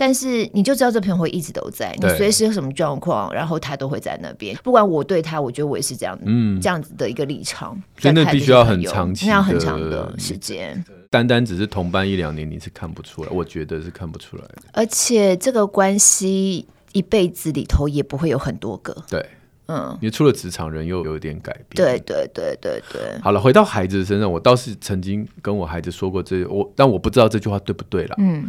[0.00, 4.56] 但是你就知道这朋友会一直都在，你随时有什么状况，然后他都会在那边。
[4.64, 7.78] 不管我对他，我觉得我也是这样，嗯，这样子的一个立场。
[7.98, 10.82] 真的必须要很长期，要很长的时间。
[11.10, 14.62] 单单只是同班一两年，你是看不出来，我觉得是看不出来的。
[14.72, 18.96] 而且这个关系一辈子里头也不会有很多个。
[19.06, 19.22] 对，
[19.66, 21.74] 嗯，因为出了职场，人又有一点改变。
[21.74, 23.20] 对对对对对。
[23.20, 28.14] 好了，回到孩子身上，我倒是曾经跟我孩子说过这，我但我不知道这句话对不对了。
[28.18, 28.48] 嗯，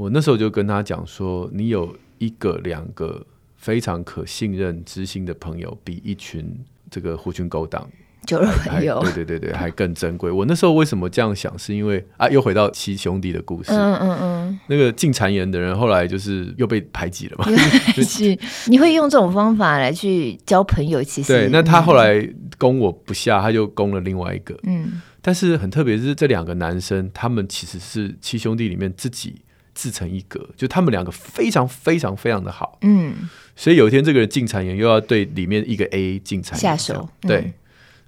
[0.00, 3.22] 我那时候就跟他讲说，你有一个两个
[3.56, 6.58] 非常可信任、知心的朋友，比一群
[6.90, 7.86] 这个狐群狗党。
[8.26, 10.30] 酒肉朋友，对对对对，还更珍贵。
[10.30, 11.58] 我那时候为什么这样想？
[11.58, 13.72] 是因为啊，又回到七兄弟的故事。
[13.72, 17.44] 嗯嗯嗯，那个进谗言的人，后来就是又被排挤了嘛。
[18.02, 21.04] 是，你会用这种方法来去交朋友？
[21.04, 21.50] 其实对。
[21.52, 24.58] 那他后来攻我不下，他就攻了另外一个。
[24.62, 25.02] 嗯。
[25.20, 29.42] 但是很特别是这两个男生，他们其实是七兄弟里面自己
[29.80, 32.76] 自成一格，就他们两个非常非常非常的好。
[32.82, 33.30] 嗯。
[33.56, 37.08] 所以有一天这个人进谗言，又要对里面一个 A 进谗言下手。
[37.22, 37.54] 对。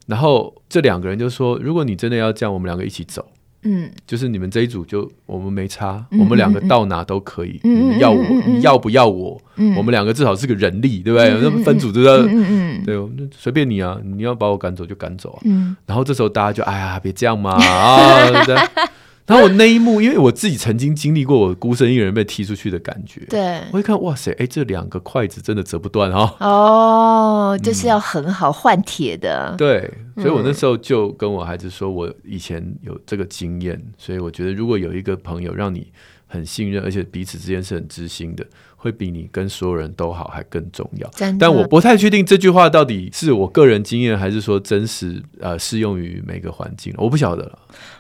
[0.07, 3.27] 然后这两个人就说：“如果你真的要这样，我们两个一起走。
[3.65, 7.61] 嗯，就是你们这一组就我们没差，嗯、我们两个到哪都可以。
[7.63, 9.41] 嗯、你们要我，嗯、你要不要我？
[9.55, 11.31] 嗯、我们两个至少是个人力，对不对？
[11.41, 15.41] 那、嗯、分组就要，嗯、对，那随便你啊，你要把我赶走就赶走啊。
[15.45, 18.27] 嗯、然后这时候大家就哎呀，别这样嘛啊！
[19.25, 27.53] 对不对？”然后我那一幕，因为我自己曾经经历过我孤身一人被踢出去的感觉，对，我一看，哇塞，哎，这两个筷子真的折不断哈、哦。
[27.53, 29.51] 哦，就是要很好换铁的。
[29.53, 35.93] 嗯、对，所以我那时候就跟我孩子说，我以前有这个经验，所以我觉得如果有一个朋友让你
[36.27, 38.45] 很信任，而且彼此之间是很知心的。
[38.83, 47.57] 会比你跟所有人都好还更重要，但我不太确定这句话到底是我个人经验，还是说真实呃适用于每个环境，我不晓得了。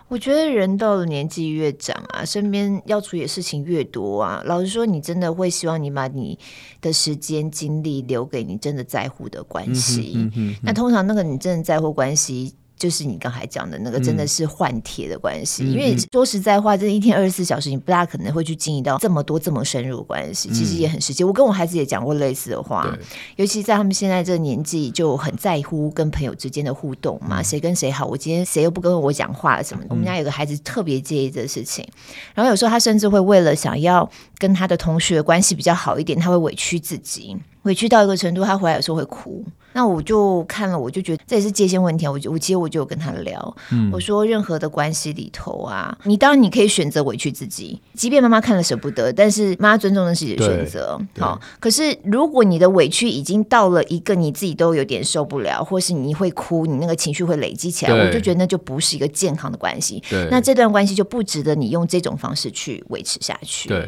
[0.08, 6.36] 我觉得人到了年纪越长啊，身边要处理的事情越多啊，老实说，你真的会希望你把你
[6.80, 10.14] 的时间精力留给你真的在乎的关系。
[10.16, 12.54] 嗯哼嗯，那通常那个你真的在乎关系。
[12.76, 15.62] 就是你刚才讲的那个，真的是换铁的关系。
[15.62, 20.50] 嗯、因为说实在话，这一天二十四小时，你不大可能会去经营到这么多这么深入的关系。
[20.50, 21.22] 其实也很实际。
[21.22, 22.96] 我跟我孩子也讲过类似的话，
[23.37, 29.88] 尤其在他们现在这个年纪，就很在乎跟朋友之间的互动嘛，谁、嗯、跟谁好，我今天谁又不跟我讲话什么的。
[29.90, 31.87] 我们家有个孩子特别介意这个事情，
[32.35, 37.37] 然后有时候他甚至会为了想要跟他的同学关系比较好一点，他会委屈自己。
[37.62, 39.44] 委屈到一个程度，他回来有时候会哭。
[39.72, 42.06] 那我就看了，我就觉得这也是界限问题。
[42.06, 51.00] 我就我其实我就有跟他聊，嗯、我说任何的关系里头啊，你当然你可以选择委屈自己，即便妈妈看了舍不得，但是妈妈尊重的是你的选择。
[51.18, 60.02] 好，可是如果你的委屈已经到了一个你自己都有点受不了，或是你会哭，你那个情绪会累积起来，我就觉得那就不是一个健康的关系。
[60.30, 63.68] 那这段关系就不值得你用这种方式去维持下去。
[63.68, 63.78] 对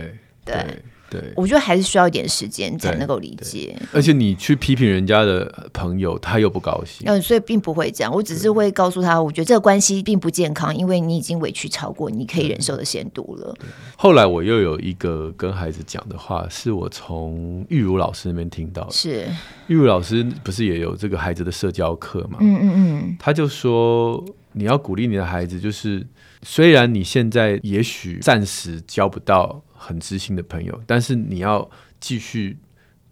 [0.44, 0.54] 对。
[0.54, 0.82] 对
[1.20, 3.76] 对，我觉得还是需要一点时间才能够理解。
[3.92, 7.06] 而且你去批评人家的朋友，他又不高兴。
[7.08, 8.12] 嗯，所以并不会这样。
[8.12, 13.54] 我只是会告诉他，我觉得这个关系并不健康，因为你已经委屈超过你可以忍受的限度了。
[13.96, 18.92] 后来我又有一个跟孩子讲的话，是我从玉如老师那边听到的。
[18.92, 19.26] 是
[19.68, 22.38] 玉如老师不是也有这个孩子的社交课吗？
[22.40, 23.16] 嗯嗯嗯。
[23.18, 26.06] 他就说，你要鼓励你的孩子，就是
[26.42, 29.62] 虽然你现在也许暂时交不到。
[29.84, 31.68] 很知心的朋友，但是你要
[32.00, 32.56] 继续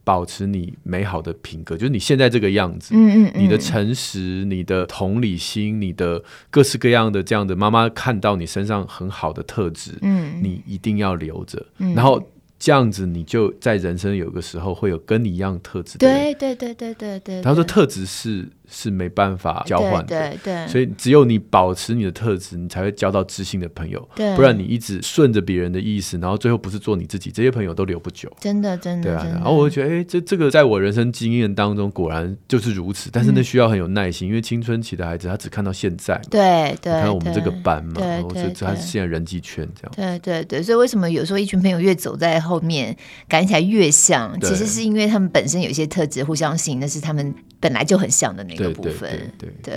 [0.04, 12.22] 保持你美好的品格，就是你现在这个样子，嗯嗯，你的诚实、你的同理心、你的各式各样的这样的妈妈看到你身上很好的特质，嗯，你一定要留着，然后。
[12.64, 16.06] 这样子，你就在人生有个时候会有跟你一样特质的。
[16.06, 17.42] 对对对对对对。
[17.42, 20.66] 他说特质是是没办法交换的，对对对。
[20.66, 24.08] 所以只有你保持你的特质，你才会交到知心的朋友。
[24.16, 24.34] 对。
[24.34, 28.28] 不然你一直顺着别人的意思，然后最后不是做你自己，这些朋友都留不久。
[28.40, 29.10] 真的真的。
[29.10, 29.26] 对啊。
[29.34, 33.10] 然后我就觉得，哎，这这个在我人生经验当中果然就是如此。
[33.12, 36.20] 但是那需要很有耐心，因为青春期的孩子他只看到现在。
[36.30, 36.92] 对对。
[36.92, 39.92] 看到我们这个班嘛，然后这这他现在人际圈这样。
[39.94, 40.62] 对对对。
[40.62, 42.96] 所以为什么有时候一群朋友越走在后面，
[43.28, 49.32] 感觉起来越像，其实是因为他们本身有一些特质互相吸引，那是他们本来就很像的那个部分。
[49.62, 49.74] 对，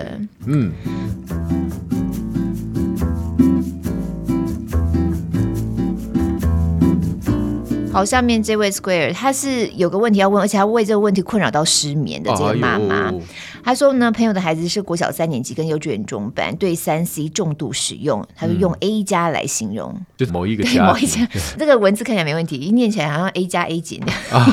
[0.47, 0.71] 嗯。
[7.93, 13.09] 好，下面这位 Square，他是有个问题要问，而且他为这个问题困扰到失眠的这个妈妈。
[13.09, 13.13] 哎
[13.65, 21.27] 他说呢，朋友的孩子是国小三年级跟幼稚园中班，对三 C 重度使用，他就用 A 加来形容，就是某一个 加，某一家。
[21.57, 23.99] 这个文字看起来没问题，一念起来好像 A 加 A 减。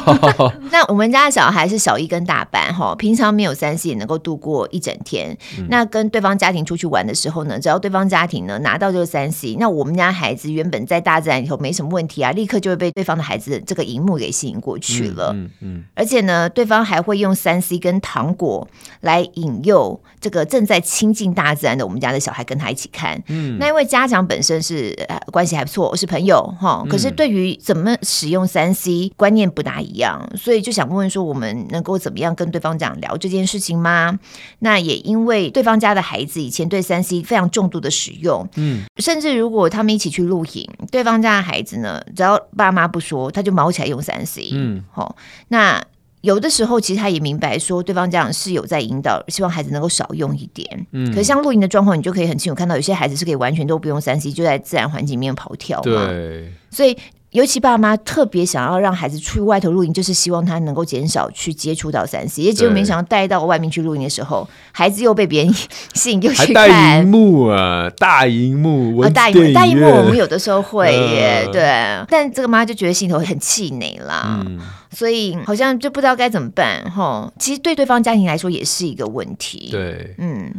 [0.73, 5.37] 那我们家的小孩是小一跟大班哈，平常没有三 C 也能够度过一整天。
[5.59, 15.33] 嗯、那跟对方家庭出去玩的时候呢，只要对方家庭呢拿到这个三 C，那我们家孩子原本在大自然里头没什么问题啊，立刻就会被对方的孩子的这个荧幕给吸引过去了。
[15.35, 18.67] 嗯嗯，嗯而且呢，对方还会用三 C 跟糖果。
[19.03, 23.23] 来引诱这个正在亲近大自然的我们家的小孩跟他一起看。
[23.29, 24.97] 嗯，那因为家长本身是
[25.31, 34.19] 关系还不错，是朋友哈，可是对于怎么使用三 C 观念不大一样，所以就想问问说，我们能够怎么样跟对方讲聊这件事情吗？
[34.61, 45.17] 那也因为对方家的孩子以前对三 C 非常重度的使用，嗯，甚至如果他们一起去露营，对方家的孩子呢，只要爸妈不说，他就毛起来用三 C，嗯，好，
[45.49, 45.83] 那。
[46.23, 50.87] 有的时候，其实他也明白说，对方家长是有在引导，希望孩子能够少用一点。
[50.93, 56.07] 嗯，可是像露营的状况，你就可以很清楚看到，有些孩子是可以完全都不用三 C，就在自然环境里面跑跳嘛。
[56.07, 56.97] 对，所以。
[57.33, 62.43] 尤其爸妈特别想要让孩子出去外头露营，就是希望他能够减少去接触到三 C。
[62.43, 65.55] 也结果没想到带到外面去露营的时候，孩子又被别人
[65.95, 66.69] 吸引，又去看。
[66.69, 72.07] 大荧幕啊，大荧幕，啊、大荧幕，大荧幕，我们有的时候会耶，呃、 对。
[72.11, 77.33] 但这个妈就觉得心头很气馁啦，嗯、所以好像就不知道该怎么办哈。
[77.39, 79.69] 其实对对方家庭来说也是一个问题。
[79.71, 80.53] 对，嗯，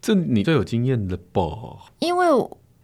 [0.00, 1.42] 这你最有经验的吧？
[1.98, 2.26] 因为。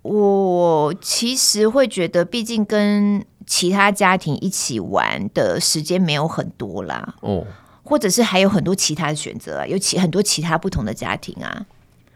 [0.02, 7.46] 我其实会觉得，毕竟跟其他家庭一起玩的时间没有很多啦，哦，
[7.82, 11.66] 或者是还有很多其他的选择啊，有其很多其他不同的家庭啊。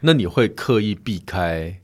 [0.01, 1.77] 那你会刻意避开？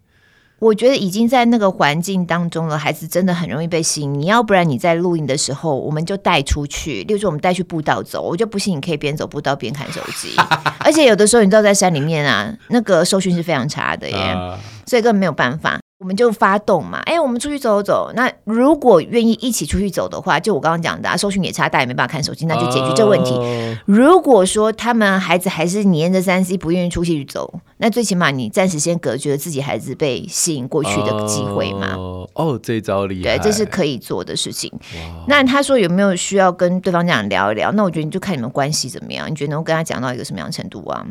[0.61, 4.13] 我觉得已经在那个环境当中了，孩子真的很容易被吸引。
[4.13, 10.35] 你要不然你在露营的时候，我们就带出去，例如说我们带去步道走，我就不信你可以边走步道边看手机。
[10.81, 15.79] 而且有的时候你知道在山里面啊，那个收讯是非常差的耶，啊、所以根本没有办法。
[15.99, 18.13] 我们就发动嘛，哎，我们出去走走。
[18.15, 23.33] 那如果愿意一起出去走的话，就我刚刚讲的，啊，收讯也差，大家也没办法看手机，那就解决这问题。
[23.33, 31.97] Uh、如果说他们孩子还是黏着三 C，不愿意出去走，那最起码你暂时先隔绝了自己孩子被吸引过去的机会嘛。
[31.97, 34.73] 哦，uh、oh, 这一招厉害，对，这是可以做的事情。
[35.27, 37.73] 那他说有没有需要跟对方这样聊一聊？
[37.73, 41.05] 那我觉得你就看你们关系怎么样，你觉得能够跟他讲到一个什么样的程度啊？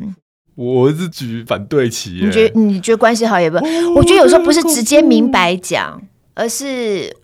[0.57, 2.19] 我是举反对旗。
[2.19, 3.57] 你觉得你觉得关系好也不？
[3.95, 6.01] 我觉得有时候不是直接明白讲，
[6.33, 7.15] 而是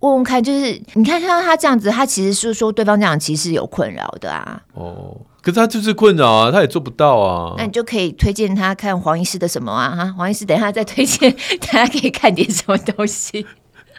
[0.00, 0.42] 问问看。
[0.42, 4.60] 就是你看，看到他这样子，他其实是说对方这样其实是有困扰的啊。
[4.74, 7.54] 哦，可是他就是困扰啊，他也做不到啊。
[7.56, 9.94] 那你就可以推荐他看黄医师的什么啊？
[9.94, 11.30] 哈，黄医师等一下再推荐，
[11.70, 13.46] 大家可以看点什么东西。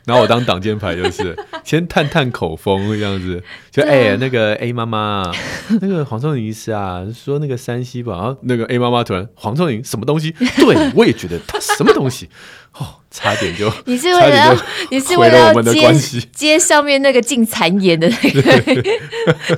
[0.05, 5.31] 然后我当挡箭牌，就是先探探口风这样子，就哎、那个 A 妈妈，
[5.79, 10.31] 那个黄瑽宁医师啊，说那个山西吧，然后那个 A 妈妈突然黄瑽宁什么东西？
[10.31, 12.29] 对我也觉得他什么东西，
[12.73, 15.93] 哦，差点就你是为了你是为了要接
[16.33, 18.83] 接上面那个进谗言的那个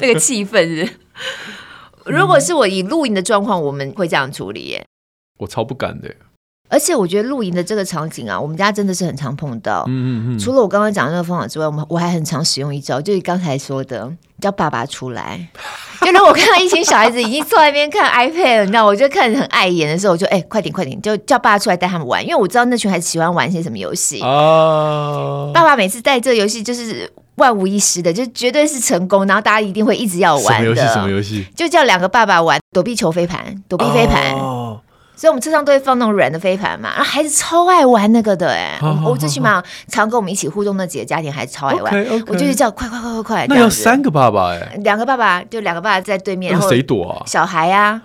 [0.02, 0.94] 那个气氛是，是？
[2.06, 4.86] 如果是我以录影的状况，我们会这样处理耶。
[5.40, 6.14] 我超不敢的。
[6.74, 9.84] 而且我觉得露营的这个场景啊，我们家真的是很常碰到。
[9.88, 10.40] 嗯嗯嗯。
[10.40, 15.48] 除了我刚刚讲的那个方法之外，我们我还很常使用一招，就是刚才说的叫爸爸出来。
[16.02, 24.20] 就如果我看到一群小孩子已经坐在那边看 iPad，了你知道，我就看着很碍眼的时候，我就哎、欸，快点快点，就叫爸爸出来带他们玩，因为我知道那群孩子喜欢玩些什么游戏。
[24.22, 25.52] 哦。
[25.54, 30.52] 爸爸每次带这个游戏就是万无一失的，就绝对是成功，然后大家一定会一直要玩的。
[30.52, 30.82] 什么游戏？
[30.94, 31.46] 什么游戏？
[31.56, 34.34] 就叫两个爸爸玩躲避球飞盘，躲避飞盘。
[34.34, 34.63] 哦。
[35.16, 47.24] 所以，我们车上都会放那种软的飞盘嘛，然后孩子超爱玩那个的哎，我最起码常跟我们一起互动那几个家庭孩子超爱玩，我就是叫快快快快快，那要三个爸爸哎，两个爸爸就两个爸爸在对面，然后谁躲啊？
[47.26, 48.02] 小孩啊。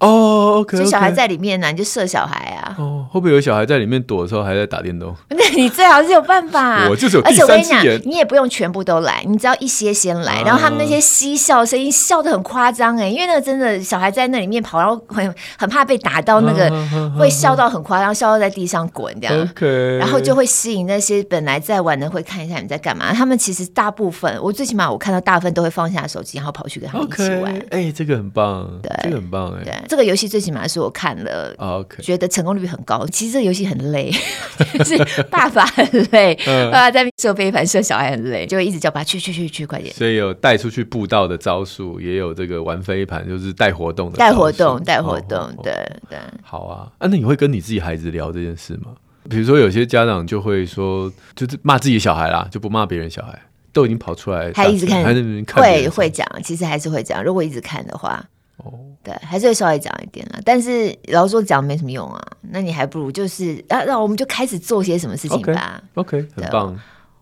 [0.00, 2.76] 哦，OK，所以小孩在里面呢，你就射小孩啊。
[2.78, 5.14] 哦，会不会有小孩在里面躲的时候还在打电动？
[5.30, 6.86] 那 你最好是有办法。
[6.90, 7.42] 我就是有第三只眼。
[7.42, 16.70] 而且我跟你讲，你也不用全部都来，你只要一些先来，然后他们那些嬉笑声音笑得很夸张哎，因为那个真的小孩在那里面跑，然后很很怕被打到，那个
[17.18, 19.48] 会笑到很夸张，笑到在地上滚这样。
[19.50, 23.12] OK，然后就会吸引那些本来在玩的会看一下你在干嘛。
[23.12, 27.62] 他们其实大部分，我最起码我看到大部分都会放下手机，然后跑去跟他们一起玩。
[27.70, 30.68] 哎，这个很棒，对，这个很棒哎，对，这个游戏最起码。
[30.68, 32.02] 是我看了，Okay.
[32.02, 33.06] 觉得成功率很高。
[33.06, 34.12] 其实这个游戏很累，
[34.78, 36.34] 就是爸爸很累，
[36.70, 39.94] 爸爸在射飞盘射小孩很累，就会一直叫爸去去去去快点。
[39.94, 44.18] 所以有带出去步道的招数，也有这个玩飞盘，就是带活动的。
[44.18, 45.72] 带活动，带活动，对
[46.10, 46.18] 对。
[46.42, 48.92] 好啊，啊，那你会跟你自己孩子聊这件事吗？
[49.30, 53.40] 比如说有些家长就会说，就是骂自己小孩啦，就不骂别人小孩，
[53.72, 57.24] 都已经跑出来，还一直看，还看会会讲，其实还是会讲。
[57.24, 58.22] 如果一直看的话。
[58.58, 62.22] 哦，对，还是会稍微讲一点啦，但是老实说讲没什么用啊。
[62.50, 65.82] 那你还不如就是啊，那我们就开始做些什么事情吧。
[65.94, 66.78] OK，okay 很棒。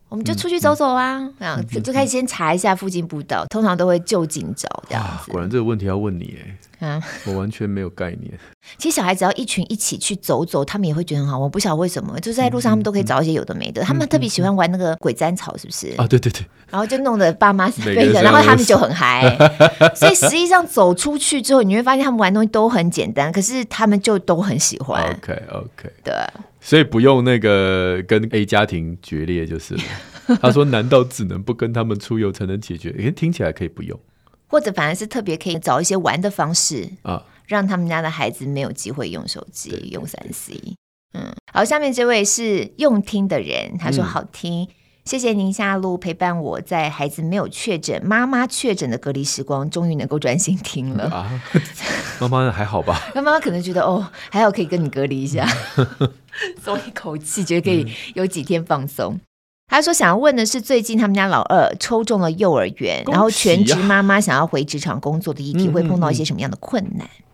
[0.09, 5.33] 我们就出去走走啊，这样、子、就开始先查一下附近步道，通常都会就近找这样子。
[5.33, 8.33] 果然这个问题要问你哎，啊，我完全没有概念。
[8.77, 11.39] 其实小孩只要一群一起去走走，他们也会觉得很好。
[11.39, 13.83] 我不晓得为什么，就是在路上他们都可以找一些有的没的。
[13.83, 15.95] 嗯、他们特别喜欢玩那个鬼粘草，是不是？
[15.97, 16.45] 啊，对对对。
[16.71, 19.37] 然后就弄得爸妈背着，然后他们就很嗨。
[19.95, 25.03] 所以实际上走出去之后，你会发现他们玩东西都很简单，可是他们就都很喜欢。
[25.22, 26.12] OK OK，对。
[26.61, 29.81] 所以不用那个跟 A 家庭决裂就是了。
[30.43, 33.97] 他说：“难道只能不跟他们出游才能解决？”诶，听起来可以不用，
[34.47, 40.76] 或者反而是特别可以找一些玩的方式啊，让他们家的孩子没有机会用手机、用三 C。
[41.14, 44.68] 嗯，好，下面这位是用听的人，他说：“好听，嗯、
[45.07, 51.40] 谢谢您下路陪伴我在孩子没有确诊、妈妈确诊的隔离时光，终于能够专心听了。”啊，
[52.20, 53.09] 妈妈还好吧？
[53.14, 55.49] 妈妈可能觉得哦，还好可以跟你隔离一下。
[56.62, 59.18] 松一口气，觉得可以有几天放松。
[59.67, 67.07] 嗯、他说想要问的是，最近他们家老二抽中了幼儿园，啊、然后全职妈妈想要回职场工作的议题，会碰到一些什么样的困难？
[67.07, 67.25] 嗯嗯嗯、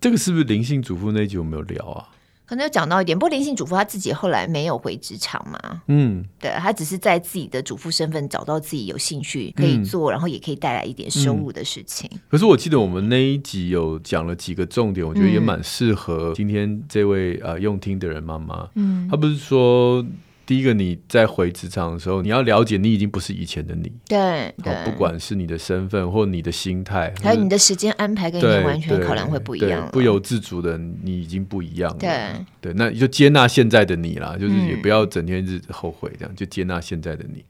[0.00, 2.08] 这个是不是灵性主妇那一集有没有聊啊？
[2.46, 12.08] 可能有讲到一点，不过灵性主妇她自己后来没有回职场嘛，嗯，对，她只是在自己的主妇身份找到自己有兴趣可以做，嗯、然后也可以带来一点收入的事情。
[12.12, 20.06] 嗯、可是我记得我们那一集有讲了几个重点，我觉得也蛮适合今天这位呃用听的人妈妈，嗯，她不是说。
[20.46, 23.92] 第一个，你在回职场的时候，你要了解你已经不是以前的你。
[24.06, 29.88] 对，对，不管是你的身份或你的心态，还有你的时间安排，跟你完全考量会不一样。
[29.90, 31.98] 不由自主的，你已经不一样了。
[31.98, 32.30] 对，
[32.60, 37.44] 对，那你就接纳现在的你啦，就是也不要整天日子后悔，这样、嗯、就接纳现在的你。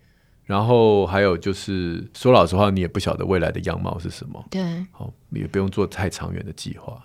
[0.46, 4.42] 然后还有就是说老实话，你也不晓得未来的样貌是什么。
[4.50, 7.04] 对，好，也不用做太长远的计划。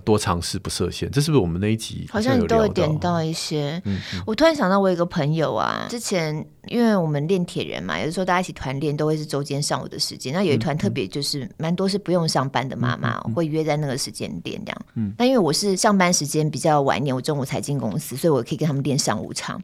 [0.00, 3.80] 多尝试不设限，这是不是我们那一集好像你都有点到一些？
[3.84, 10.32] 嗯嗯、我突然想到，我有一个朋友啊，之前因为我们练铁人嘛，有的时候大家一起团练都会是周间上午的时间。
[10.34, 14.82] 那有一团特别就是蛮多是不用上班的妈妈、会约在那个时间练这样。
[14.94, 19.60] 嗯，那因为我是上班时间比较晚一点，我中午才进公司，所以我可以跟他们练上午场。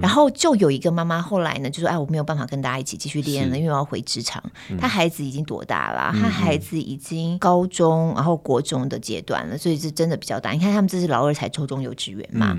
[0.00, 4.42] 然后就有一个妈妈后来呢，就说：“哎，我没有办法跟大家一起继续练了，因为我要回职场。
[4.78, 6.10] 她孩子已经多大了？
[6.18, 10.52] 他孩子已经高中，然后国中的阶段了，所以是真的比较大。
[10.52, 12.54] 你看他们这是老二才抽中幼稚园嘛，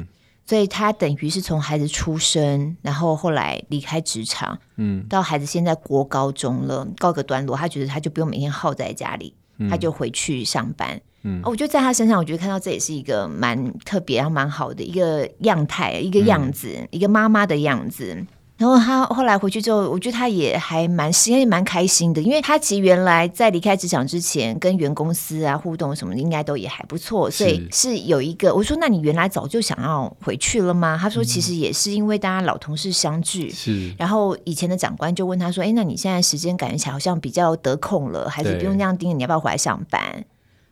[0.45, 9.33] 所以他等于是从孩子出生，然后后来离开职场，嗯，到孩子现在国高中了，告个段落，他觉得他就不用每天耗在家里，
[9.67, 18.25] 他就回去上班。”嗯，我觉得在他身上，我觉得看到这也是一个蛮特别、然后蛮好的一个样态、一个样子、嗯、一个妈妈的样子。
[18.57, 27.29] 然后他后来回去之后，我觉得他也还蛮，实也蛮开心的，因为他其实原来在离开职场之前，跟原公司啊互动什么的，应该都也还不错。
[27.29, 30.97] 所以是有一个，我说那你原来早就想要回去了吗？
[30.97, 33.93] 他说其实也是因为大家老同事相聚，是。
[33.97, 40.23] 然后以前的长官就问他说：“哎，那你现在时间感觉起来好像比较得空了，还是不用这样盯着你要不要回来上班？”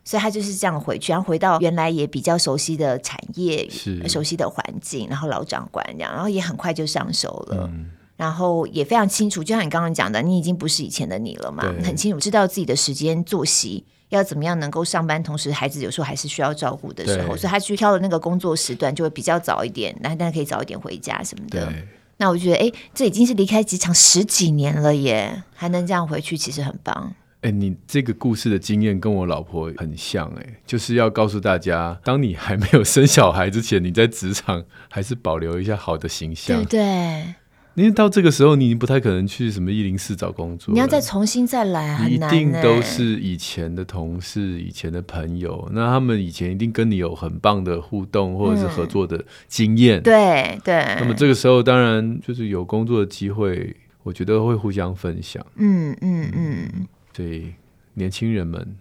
[0.04, 3.68] 所以他就是这样回去，然后回到原来也比较熟悉的产业、
[4.06, 21.72] 熟悉的环境，然后老长官这样，然后也很快就上手了，嗯、然后也非常清楚，就像你刚刚讲的，你已经不是以前的你了嘛，很清楚知道自己的时间作息要怎么样能够上班，同时孩子有时候还是需要照顾的时候，所以他去挑的那个工作时段就会比较早一点，那但可以早一点回家什么的。
[22.18, 27.12] 那我觉得，哎，这已经是离开职场十几年了耶，还能这样回去，其实很棒。
[27.44, 37.34] 哎，你这个故事的经验跟我老婆很像，哎，就是要告诉大家，当你还没有生小孩之前，你在职场还是保留一下好的形象，对对。
[37.74, 42.32] 因为到这个时候，你已经不太可能去什么一零四找工作，你要再重新再来，很难。
[42.32, 50.82] 一定都是以前的同事、以前的朋友，那他们以前一定跟你有很棒的互动或者是合作的经验，对对。
[51.00, 56.32] 那么这个时候，当然就是有工作的机会，我觉得会互相分享，嗯嗯嗯。
[56.32, 57.54] 嗯嗯对
[57.94, 58.76] 年轻人们，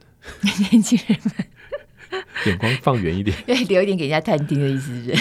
[0.72, 1.46] 年轻人们
[2.48, 5.16] 眼光放远一点， 对，留一点给人家探听的意思是。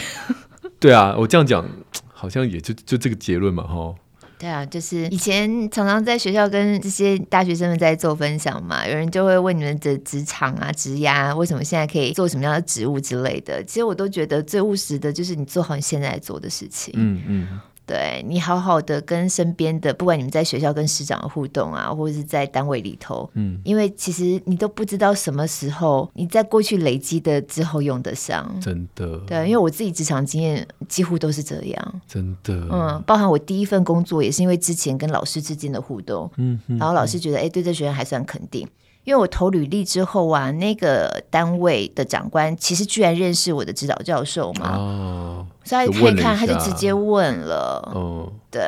[0.81, 1.65] 对啊，我这样讲
[2.09, 3.95] 好像也就就这个结论嘛，哈。
[4.39, 13.63] 对啊，就是以前常常在学校跟这些大学生们在做分享嘛，有人就会问你们的职场啊、职涯，为什么现在可以做什么样的职务之类的。
[13.63, 16.93] 其实我都觉得最务实的就是你做好你现在做的事情。
[16.97, 17.49] 嗯嗯。
[17.53, 17.61] 嗯
[17.93, 29.18] 对，你好好的跟身边的，不管你们在学校跟师长的互动啊，或者是在单位里头，嗯，因为其实你都不知道什么时候你在过去累积的之后用得上，真的。
[29.26, 32.66] 对，因为我自己职场经验几乎都是这样，真的。
[32.72, 38.66] 嗯，包含我第一份工作也是因为之前跟老师之间的互动，嗯，然后老师觉得哎，对这学生还算肯定。
[39.05, 48.63] 因为我投履历之后啊，那个单位的长官其实居然认识我的指导教授嘛，哦，所以他可以看，他就直接问了，哦，对，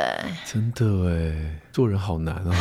[0.45, 2.57] 真的哎，做人好难啊。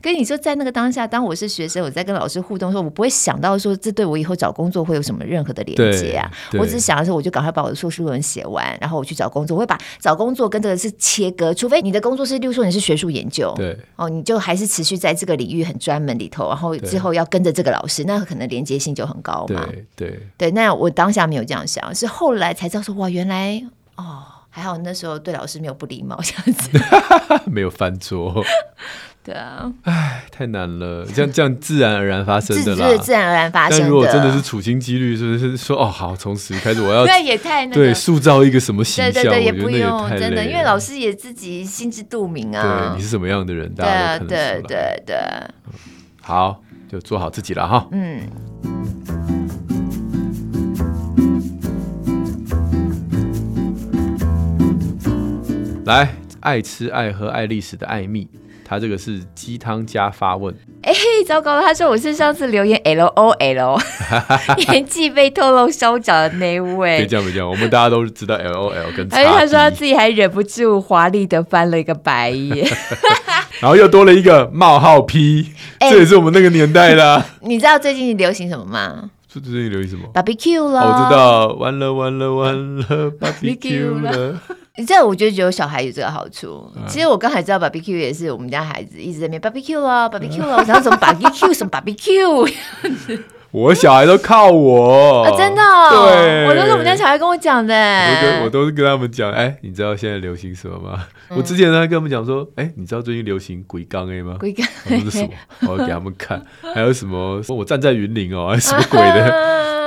[0.00, 6.30] 跟你说，在那个当下，当我是学生，我在跟老师互动的时候，我不会想到说这对我以后找工作会有什么任何的连接啊。
[6.58, 9.56] 我只是想的是，我就赶快把我的硕士论文写完，然后我去找工作。
[9.56, 19.66] 我会把找工作跟这个是切割，除非你的工作是，例如说你是学术研究，对，哦，你就还是持续在这个领域很专门里头，然后之后要跟着这个老师，那可能连接性就很高嘛。
[19.66, 23.62] 对对对，那我当下没有这样想，是后来才知道说，哇，原来
[23.96, 26.70] 哦，还好那时候对老师没有不礼貌，这样子
[27.50, 28.42] 没有翻桌。
[29.24, 33.84] 对啊，哎，太难了，这样这样自然而然发生的啦， 自，自然而然发生的。
[33.84, 39.12] 但如果真的是处心积虑，是不是说哦，好，从此开始我要 对也太、那个、对塑造一个什么形象？
[39.12, 42.88] 对对对，也不用真的，因为老师也自己心知肚明啊。
[42.90, 44.26] 对，你是什么样的人，大家都看得。
[44.26, 45.16] 对对对对，
[46.20, 46.60] 好，
[46.90, 47.86] 就做好自己了哈。
[47.92, 48.22] 嗯。
[55.84, 56.08] 来，
[56.40, 58.28] 爱吃爱喝爱历史的艾蜜。
[58.72, 60.94] 他这个是鸡汤加发问，哎，
[61.26, 61.60] 糟糕了！
[61.60, 63.78] 他说我是上次留言 L O L，
[64.70, 66.96] 年纪被透露稍长的那位。
[66.96, 69.06] 别这样，别这样，我们大家都知道 L O L 跟。
[69.12, 72.66] 而且他说他自己还忍不住华丽的翻了一个白眼，
[73.60, 75.48] 然后又多了一个冒号 P，
[75.78, 77.22] 这也是我们那个年代的。
[77.44, 79.10] 你知道最近流行什么吗？
[79.28, 80.80] 最近流行什么？Barbecue 了。
[80.80, 84.40] 我知道，完了完了完了，Barbecue 了。
[84.76, 86.70] 你知道，我觉得只有小孩有这个好处。
[86.88, 93.20] 其实我刚才知道 barbecue 也是我们家孩子一直在那边 barbecue 啊 barbecue 啊，然后 什么 barbecue 什么 barbecue。
[93.50, 95.60] 我小孩都靠我， 真的，
[95.90, 97.74] 对，我都是我们家小孩跟我讲的。
[97.74, 101.04] 我跟我都是跟他们讲，哎，你知道现在流行什么吗？
[101.28, 104.36] 我之前呢跟他们讲说，哎，你知道最近流行鬼刚 A 吗？
[104.40, 105.28] 鬼刚是 什么？
[105.68, 106.42] 我要给他们看，
[106.74, 107.42] 还有什么？
[107.48, 109.81] 我站在云林哦，还是什么鬼的？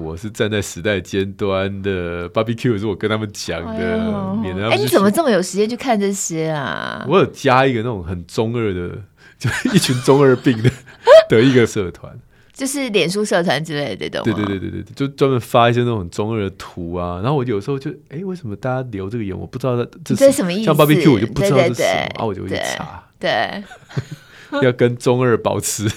[0.00, 7.04] 我是站在时代尖端的 barbecue，是我跟他们讲的，免得哎，你怎么这么有时间去看这些啊？
[7.08, 8.90] 我有加一个那种很中二的，
[9.38, 10.70] 就一群中二病的
[11.28, 12.18] 的一个社团，
[12.52, 17.20] 就是脸书社团之类的，对对对对对，就专门发一些那种中二的图啊。
[17.22, 19.38] 然后我有时候就哎，为什么大家留这个言？
[19.38, 20.64] 我不知道这这是什么意思。
[20.64, 23.04] 像 barbecue 我就不知道这是什么，然后我就会去查。
[23.18, 23.62] 对，
[24.62, 25.90] 要跟中二保持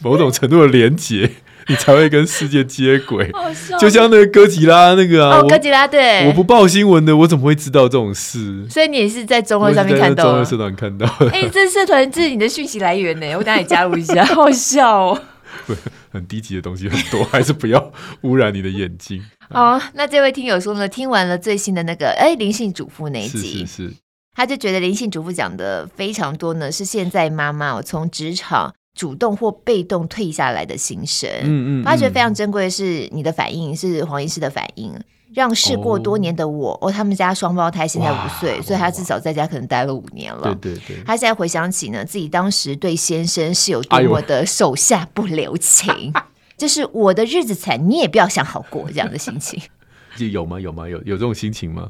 [0.00, 1.30] 某种程度的连结。
[1.68, 3.30] 你才会跟世界接轨，
[3.78, 8.66] 就像那个哥吉拉那个啊，哦，哥吉拉对，我不报新闻的，我怎么会知道这种事？
[8.70, 11.06] 所以你也是在中二上面看到，中二社团看到。
[11.30, 15.22] 哎，这社团这是你的讯息来源呢，我等下也加入一下，好笑哦。
[16.10, 17.92] 很低级的东西很多，还是不要
[18.22, 19.22] 污染你的眼睛。
[19.50, 23.94] 好，那这位听友说呢，听完了最新的那个哎灵性主妇那一集，是是是，
[24.34, 28.72] 他就觉得灵性主妇讲的非常多呢，是现在妈妈我从职场。
[28.98, 34.92] 主动或被动退下来的心声，嗯嗯，他觉得非常珍贵的是你的反应，是黄医师的反应，
[35.32, 40.52] 让事过多年的我，哦，哦他们家双胞胎现在五岁，所以他至少在家可能待了五年了。
[40.56, 46.24] 对对对，他现在回想起呢，自己当时对先生是有多么的手下不留情，哎、
[46.58, 49.62] 就是我的日子惨，你也不要想好过这样的心情。
[50.32, 50.58] 有吗？
[50.58, 50.88] 有吗？
[50.88, 51.88] 有有这种心情吗？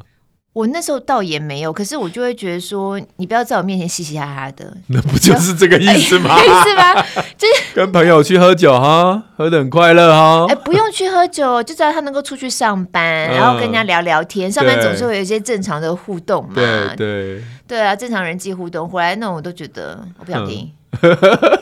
[0.54, 6.36] 我那时候倒也没有，可是我就会觉得说，你不要在我面前嘻嘻哈哈的， 那不就是这个意思吗？
[6.40, 6.94] 是吗？
[7.36, 10.46] 就是 跟朋友去喝酒哈，喝的很快乐哈。
[10.48, 14.50] 哎，不用去喝酒，就知道他能够出去上班，嗯、然后跟人家聊聊天。
[14.50, 16.54] 上班总是会有一些正常的互动嘛。
[16.54, 18.88] 对对对啊，正常人际互动。
[18.88, 20.68] 回来那种我都觉得我不想听，
[21.02, 21.16] 嗯、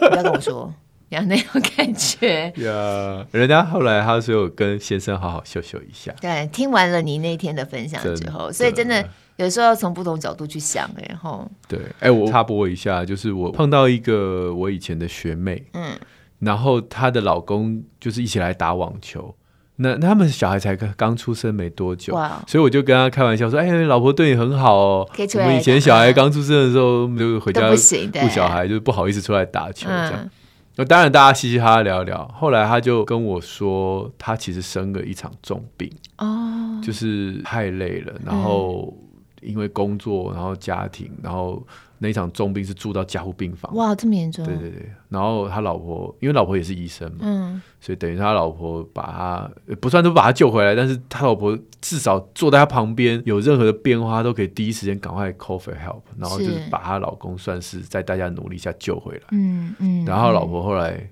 [0.08, 0.72] 不要跟我说。
[1.08, 6.12] 有那种感觉呀人家后来他说有跟先生好好秀秀一下。
[6.20, 15.96] 对，听完了你那天的分享之后，所以真的有时候要从不同角度去想，然后对，哎、欸，我插播一下，就是我碰到一个我以前的学妹，嗯，
[16.40, 19.32] 然后她的老公就是一起来打网球，
[19.76, 25.08] 那他们小孩才刚出生没多久，哇，所以我就跟他开玩笑说，哎、欸，老婆对你很好哦。
[25.16, 30.12] 我们以前小孩刚出生的时候，就回家顾小孩，就不好意思出来打球这样。
[30.14, 30.30] 嗯
[30.76, 32.26] 那当然，大家嘻嘻哈哈聊一聊。
[32.28, 38.96] 后来他就跟我说，他其实生了一场重病，哦，就是太累了，然后
[39.40, 41.66] 因为工作，然后家庭，然后。
[41.98, 44.44] 那一场重病是住到加护病房，哇，这么严重？
[44.44, 61.08] 对对对，然后他老婆，因为老婆也是医生嘛，嗯，所以等于他老婆把他不算都把他救回来，但是他老婆至少坐在他旁边，有任何的变化，都可以第一时间赶快 call for help，然后就是把他老公算是在大家努力下救回来，嗯嗯，然后老婆后来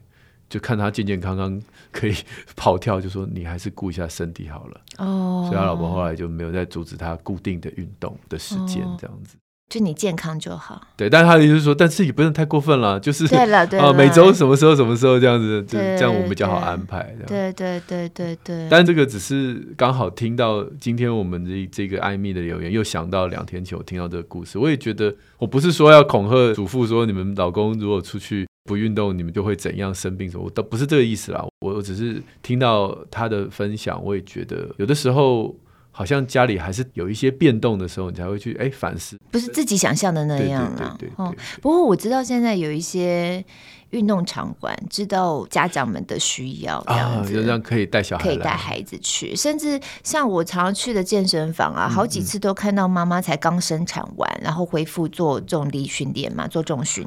[0.51, 1.61] 就看他健健康康
[1.91, 2.15] 可以
[2.55, 9.37] 跑跳，就说你还是顾一下身体好了，哦，所以他老婆后来就没有再阻止他固定的运动的时间，这样子。
[9.69, 10.81] 就你健康就好。
[10.97, 17.17] 对，但是他的意思是说，但是也不能太过分了，就是对了，对了，每周什么时候什么时候这样子，就这样我们比较好安排。
[17.27, 18.69] 对对对对对。
[18.71, 31.45] 但这个只是刚好听到今天我们这这个艾米的留言，又想到两天前我听到这个故事，我也觉得我不是说要恐吓嘱咐说你们老公如果出去不运动，你们就会怎样生病什么，我都不是这个意思啦。
[31.61, 35.57] 我只是听到他的分享，我也觉得有的时候。
[35.97, 40.99] 好像家里还是有一些变动的时候，你才会去哎反思，不是自己想象的那样啊。
[41.15, 41.33] 哦，
[41.63, 43.45] 不过我知道现在有一些
[43.91, 57.07] 运动场馆知道家长们的需要，这样子，这样可以带小孩，可以带孩子去，甚至像我常常去的健身房啊，好几次都看到妈妈才刚生产完，然后恢复做重力训练嘛，做重训。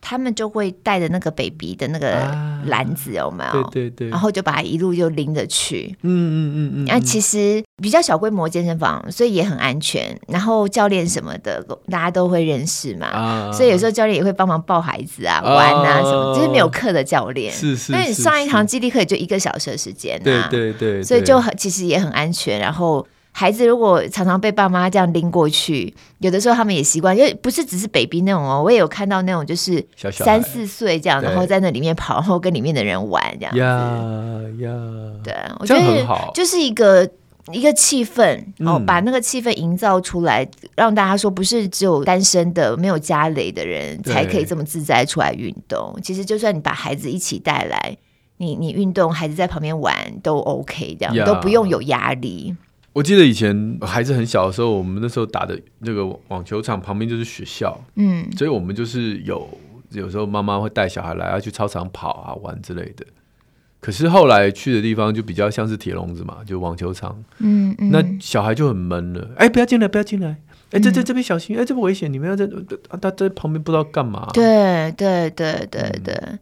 [0.00, 2.30] 他们就会带着那个 baby 的那个
[2.66, 3.62] 篮子，有没有？
[3.70, 4.08] 对对对。
[4.08, 5.96] 然后就把他一路就拎着去。
[6.02, 6.84] 嗯嗯嗯嗯。
[6.86, 10.16] 那其实比较小规模健身房，所以也很安全。
[10.28, 13.50] 然后教练什么的，大家都会认识嘛。
[13.52, 17.52] 所以有时候教练也会帮忙抱孩子啊、玩啊什么，就是没有课的教练。
[17.52, 17.92] 是是。
[17.92, 20.20] 因为你上一堂基地课也就一个小时的时间。
[20.22, 21.02] 对对对。
[21.02, 22.60] 所以就很其实也很安全。
[22.60, 23.06] 然后。
[23.38, 33.60] 孩子如果常常被爸妈这样拎过去，有的时候他们也习惯，因为不是只是 baby 那种哦，我也有看到那种就是三四岁这样，然后在那里面跑，然后跟里面的人玩这样子。
[33.60, 34.72] 呀呀，
[35.22, 37.06] 对，我觉得就是一个
[37.52, 45.94] 一个气氛，然后把那个气氛营造出来，嗯、让大家说不是只有单身的没有家累的人才可以这么自在出来运动。
[46.02, 47.98] 其实就算你把孩子一起带来，
[48.38, 52.56] 你你运动，孩子在旁边玩都 OK，这样.都不用有压力。
[52.96, 59.46] 我记得以前孩子很小的时候，我们那时候打的那个网球场旁边就是学校，嗯，所以我们就是有
[59.90, 63.04] 有时候妈妈会带小孩来要去操场跑啊玩之类的。
[63.80, 69.28] 可是后来去的地方就比较像是铁笼子嘛，就网球场，嗯，嗯，那小孩就很闷了。
[69.36, 70.34] 哎，不要进来，不要进来！
[70.70, 71.54] 哎，这这这边小心！
[71.58, 72.10] 哎，这不危险！
[72.10, 72.48] 你们要在
[72.98, 74.26] 他在旁边不知道干嘛。
[74.32, 76.14] 对对对对对。
[76.14, 76.38] 嗯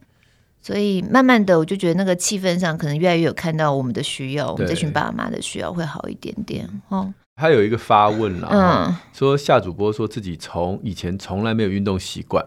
[0.65, 7.13] 所以慢慢的，我就觉得那个气氛上可能越来越有看到我们的需要，我们这群爸妈的需要会好一点点哦。
[7.35, 12.43] 他有一个发问啦，嗯，说夏主播说自己从以前从来没有运动习惯，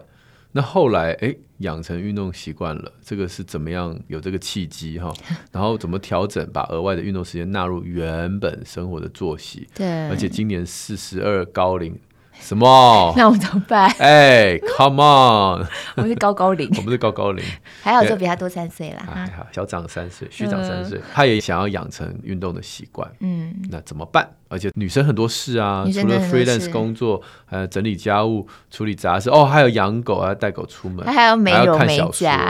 [0.51, 5.13] 那后来哎养成运动习惯了，这个是怎么样有这个契机哈？
[5.53, 9.65] 然后怎么调整，把额外的运动时间纳入原本生活的作息？
[9.73, 11.97] 对，而且今年四十二高龄。
[12.39, 13.13] 什么？
[13.15, 13.89] 那我怎么办？
[13.99, 15.67] 哎，Come on！
[15.97, 17.43] 我是高高龄，我们是高高龄，
[17.83, 19.03] 还好就比他多三岁啦。
[19.05, 20.99] 还好，小长三岁，虚长三岁。
[21.13, 23.09] 他也想要养成运动的习惯。
[23.19, 24.27] 嗯，那怎么办？
[24.47, 32.49] 而且女生很多事啊，除了 freelance 工作，还有整理家务、处理杂事，哦，还有养狗，还要带狗出门，还有美容美甲，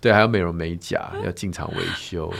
[0.00, 2.32] 对，还有美容美甲，要经常维修。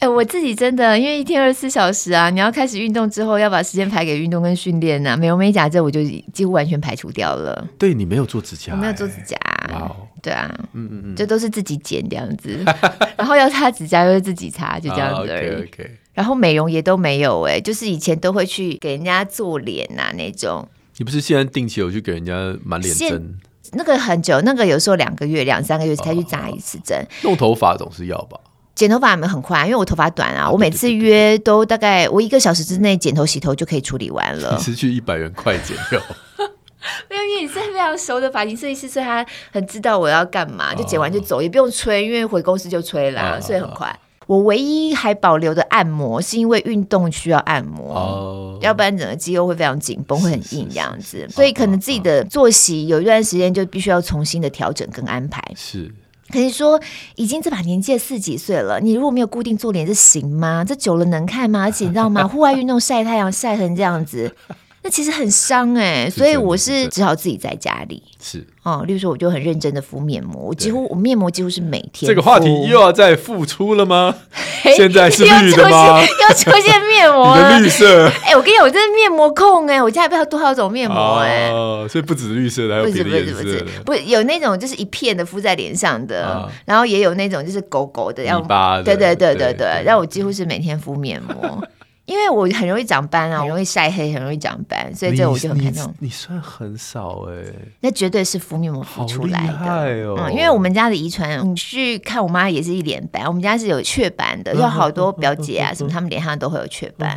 [0.00, 5.14] 哎、欸，我自己真的，因为一天二十四小时啊，你要开始运动之后，要把时间排给运动跟训练呐。
[5.14, 7.68] 美容美甲这我就几乎完全排除掉了。
[7.78, 9.36] 对，你没有做指甲，我没有做指甲。
[9.74, 12.64] 哇哦，对啊，嗯嗯嗯，这都是自己剪这样子，
[13.18, 15.50] 然后要擦指甲又是自己擦，就这样子而已。
[15.50, 15.90] Oh, okay, okay.
[16.14, 20.66] 然后美容也都没有哎、欸，就是以前都会去给人家做脸呐、啊、那种。
[20.96, 22.34] 你不是现在定期有去给人家
[22.64, 23.36] 满脸针？
[23.72, 27.06] 那个很久，那个有时候两个月、两三个月才去扎一次针。
[27.22, 28.40] 弄头发总是要吧？
[28.80, 34.56] 剪头发也很快，因为我头发短啊，我每次约都大概我一个小时之内剪头洗头就可以处理完了。
[34.58, 36.00] 失去一百元快剪掉，
[37.10, 43.94] 没有，因为你是非常熟的发型设计师，所以他很知道我要干嘛，就剪完就走，也不用吹，因为回公司就吹啦，所以很快。
[44.26, 55.42] 我唯一还保留的按摩，是因为运动需要按摩，要不然整个肌肉会非常紧绷，会很硬这样子，所以可能自己的作息有一段时间就必须要重新的调整跟安排。
[55.54, 55.94] 是。
[56.30, 56.80] 可以说，
[57.16, 60.64] 已经这把年纪四几岁了，你如果没有固定做脸，这行吗？
[60.64, 61.62] 这久了能看吗？
[61.62, 62.26] 而且你知道吗？
[62.26, 64.34] 户外运动晒太阳晒成这样子。
[64.82, 68.82] 那其实很伤哎、欸，所以我是只好自己在家里是哦。
[68.86, 72.08] 例如说，我就很认真的敷面膜，我几乎我面膜几乎是每天。
[72.08, 74.14] 这个话题又要再复出了吗？
[74.74, 76.00] 现在是绿的吗？
[76.00, 78.06] 又出现面膜的绿色。
[78.24, 81.50] 哎，我跟你讲，我真的面膜控哎，我家里不知道多少种面膜哎。
[81.50, 83.66] 哦，所以不止绿色的，还有别的颜色的。
[83.84, 88.40] 不有那种就是一片的敷在脸上的，然后也有那种就是狗狗的，要
[88.82, 91.62] 对对对对对，然后我几乎是每天敷面膜。
[92.10, 95.94] 因为我很容易长斑啊，很容易晒黑，很容易长斑，所以这我就很看重。
[96.00, 97.44] 你算很少哎，
[97.78, 100.16] 那绝对是敷面膜敷出来的。
[100.18, 107.16] 嗯，因为我们家的遗传，你去看我妈也是一脸斑，我们家是有雀斑的，有好多表姐啊什么，他们脸上都会有雀斑。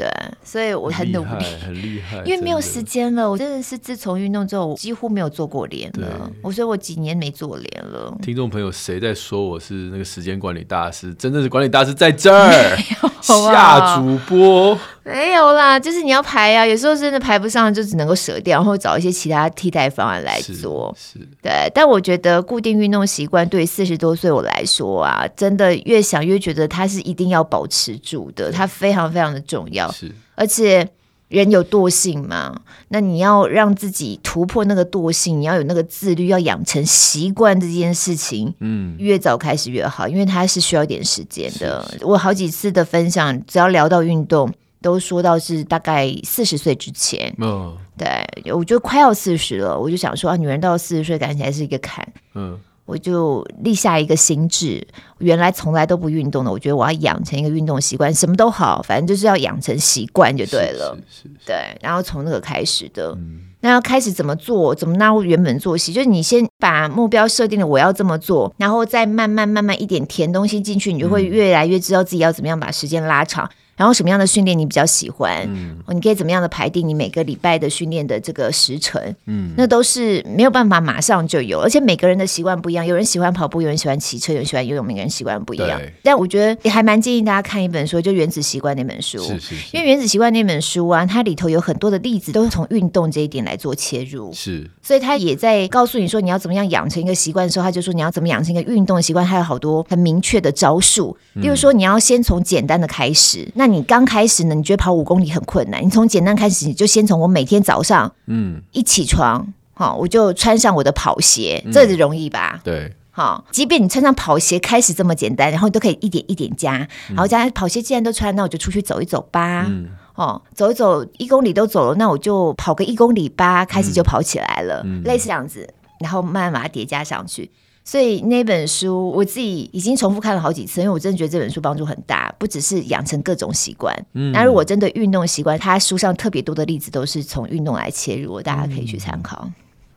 [0.00, 0.10] 对，
[0.42, 3.30] 所以我很努力，很厉害，因为没有时间了。
[3.30, 6.30] 我真的是自从运动之后，我几乎没有做过脸了。
[6.42, 8.16] 我说我几年没做脸了。
[8.22, 11.12] 听众朋友，谁在说我是那个时间管理大师？
[11.12, 12.78] 真正的管理大师在这儿，
[13.20, 14.78] 夏主播。
[15.04, 20.94] 没有啦，就是你要排啊，有时候真的排不上，就只能够舍掉，然后找一些其他替代方案来做。
[20.98, 21.70] 是，是对。
[21.74, 29.90] 但我觉得固定运动习惯对四十多岁我来说啊，真的越想越觉得它是一定要保持住的，它非常非常的重要。
[29.92, 30.88] 是，而且。
[31.30, 32.60] 人有惰性嘛？
[32.88, 38.52] 那你要让自己突破那个惰性，你要有那个自律，要养成习惯这件事情。
[38.58, 41.88] 嗯，越早开始越好，因为它是需要一点时间的。
[42.00, 47.34] 我好几次的分享，只要聊到运动，都说到是大概四十岁之前。
[47.38, 52.06] 嗯，对，我觉得快要四十了，我就想说啊，女人到四十岁，感觉还是一个坎。
[52.34, 52.58] 嗯。
[52.86, 54.84] 我就立下一个心智，
[55.18, 60.98] 原来从来都不运动的，我觉得我要养成一个运动习惯，什么都好，反正就是要养成习惯就对了。
[61.08, 64.74] 是是是是对，然后从那个开始的，嗯、那要开始怎么做？
[64.74, 65.92] 怎么纳入原本作息？
[65.92, 73.48] 就是你先把目标设定了，我要这么做，然后再慢慢慢慢一点填东西进去，你就会越来越知道自己要怎么样把时间拉长。
[73.80, 75.42] 然后什么样的训练你比较喜欢？
[75.48, 79.02] 嗯，你可以怎么样的排定你每个礼拜的训练的这个时程？
[79.24, 85.80] 嗯，那都是没有办法马上就有，而且每个人的习惯不一样，有人喜欢跑步，有人喜欢骑车，有人喜欢游泳，每个人习惯不一样。
[86.02, 89.16] 但我觉得也还蛮建议大家看一本书，就《原子习惯》那本书。
[89.20, 89.74] 是是是。
[89.74, 94.30] 因为《原子习惯》那本书啊，它里头有很多的例子都是从运动这一点来做切入。
[94.34, 94.68] 是。
[94.82, 101.16] 所以它也在告诉你说，你要怎么样养成一个习惯的时候，他就说你要怎么养成一个运动的习惯，它有好多很明确的招数。
[101.34, 103.42] 例如说，你要先从简单的开始。
[103.42, 104.54] 嗯、那你刚开始呢？
[104.54, 105.84] 你觉得跑五公里很困难？
[105.84, 112.60] 你从简单开始，你就先从我每天早上，嗯，一起床，好，我就穿上我的跑鞋，这就容易吧？
[112.64, 125.68] 对，好，即便你穿上跑鞋开始这么简单，然后你都可以一点一点加，然后加跑鞋既然都穿，那我就出去走一走吧，嗯，哦，走一走一公里都走了，那我就跑个一公里吧，开始就跑起来了，类似这样子，
[126.00, 127.50] 然后慢慢把它叠加上去。
[127.90, 133.92] 所以那本书我自己已经重复看了好几次，因为我真的觉得这本书帮助很大，不只是养成各种习惯。
[134.12, 139.50] 嗯，那如果针对运动习惯，它书上特别多的例子都是从运动来切入，大家可以去参考。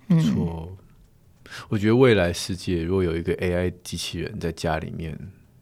[0.07, 0.67] 嗯，
[1.69, 5.15] 我觉得未来世界如果有一个 AI 机器人在家里面，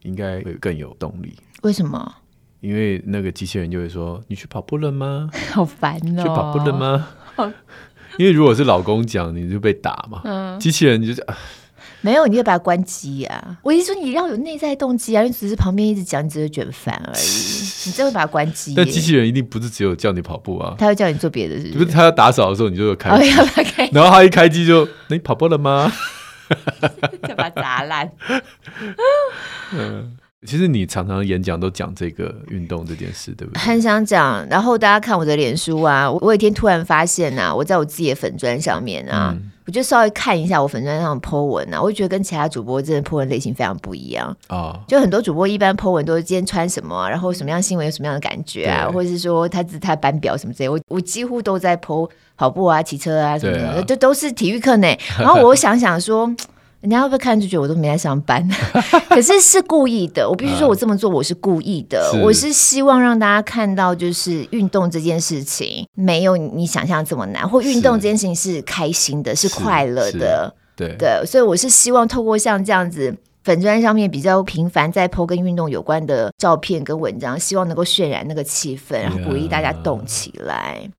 [0.04, 1.36] 应该会更有动力。
[1.64, 2.16] 为什么？
[2.62, 5.30] 因为那个机器人就会说：“你去跑步了吗？
[5.52, 6.24] 好烦哦！
[6.24, 7.10] 去跑步了吗？
[8.18, 10.22] ”因为如果是老公讲，你就被打嘛。
[10.24, 11.28] 嗯，机器人就是。
[12.02, 13.58] 没有，你就把它关机呀、啊！
[13.62, 17.24] 我一说你要有内在动机啊，你只是旁边一直讲，你只是卷烦而已。
[17.86, 18.74] 你真会把它关机？
[18.76, 23.32] 但机器人一定不是只有叫你跑步啊，他会叫你做别的是不是，就是他要打扫的时候，你就开机。
[23.32, 25.92] 哦、开然后他一开机就，你跑步了吗？
[27.28, 28.12] 就把它砸烂。
[29.74, 30.18] 嗯，
[30.48, 33.62] 其实你常常演讲都讲这个运动这件事，对不对？
[33.62, 34.46] 很想讲。
[34.50, 39.36] 然后大家看我的脸书啊，我有一天突然发现啊，我在我自己的粉砖上面啊。
[39.36, 44.78] 嗯我就稍微看一下我粉砖上的 po 文啊，我就觉得跟其他主播真的 po 文类型非常不一样啊。
[44.88, 50.68] 就很多主播一般 po 文都是今天穿什么、啊，然后什么样新闻有什么样的感觉啊，或者是说他自他班表什么之类。
[50.68, 54.88] 我我几乎都在 po 跑步啊、骑车啊什么的，啊、就都是体育课呢。
[55.20, 56.30] 然后我想想说。
[56.82, 58.46] 人家会不会看就觉得我都没在上班？
[59.10, 60.28] 可是是故意的。
[60.28, 62.12] 我必须说，我这么做我是故意的。
[62.24, 70.54] 我是希望让大家看到，就是运动这件事情没有你想象这么难，或运动这件事情是开心的，是，是快乐的。
[70.76, 80.90] 对对，所以我是希望透过像这样子粉砖上面比较频繁在 po 跟运动有关的照片跟文章，希望能够渲染那个气氛，然后鼓励大家动起来。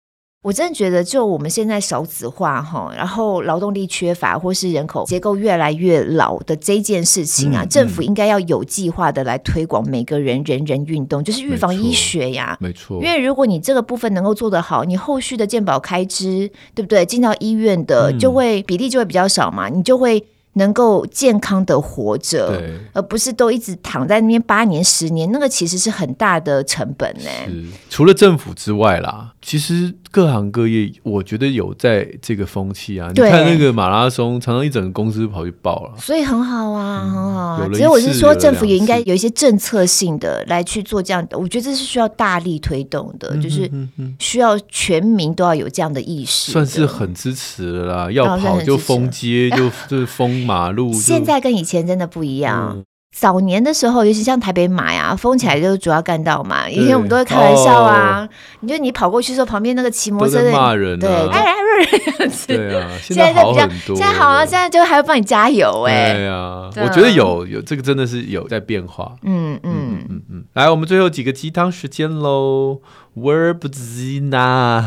[0.42, 12.56] 我真的觉得，就我们现在少子化哈，然后劳动力缺乏，或是人口结构越来越老的这件事情啊，嗯嗯、政府应该要有计划的来推广每个人人人运动，就是预防医学呀。
[12.60, 17.06] 没错，因为如果你这个部分能够做得好，你后续的健保开支，对不对？
[17.06, 20.24] 进到医院的就会比例就会比较少嘛，你就会。
[20.54, 27.30] 能够健康的活着，对而不是都一直躺在那边八年十年，那个其实是很大的成本呢。
[27.46, 33.10] 是，除了政府之外啦，其实各行各业，我觉得有在这个风气啊。
[33.14, 37.68] 你看那个马拉松，常常一整个公司跑去报了，所以很好啊，嗯、很好啊。
[37.72, 43.70] 其实我是说，政府也应该有一些政策性的来去做这样的，我觉得这是需要大力推动的，嗯、哼哼就是
[44.18, 46.52] 需要全民都要有这样的意识。
[46.52, 50.41] 算是很支持了啦，要跑就封街，就 就是封。
[50.44, 52.72] 马路现在跟以前真的不一样。
[52.76, 52.84] 嗯、
[53.16, 56.68] 早年的时候，尤其像台北马呀，封起来就是主要干道嘛。
[56.68, 58.28] 以前我们都会开玩笑啊，哦、
[58.60, 61.52] 你就你跑过去的时候，旁边那个骑摩托车的骂人、啊，对，哎哎，
[61.90, 62.46] 这样子。
[62.46, 63.96] 对啊，现在好很多。
[63.96, 66.14] 现在好啊，现在就还会帮你加油哎、欸。
[66.14, 69.12] 对啊，对我觉得有有这个真的是有在变化。
[69.22, 70.44] 嗯嗯嗯嗯嗯。
[70.54, 72.80] 来，我们最后几个鸡汤时间喽。
[73.14, 74.82] Verbzina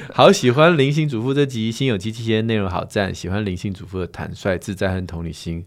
[0.12, 3.14] 好喜欢灵性主妇这集，心有戚戚焉，内容好赞。
[3.14, 5.64] 喜欢灵性主妇的坦率、自在和同理心。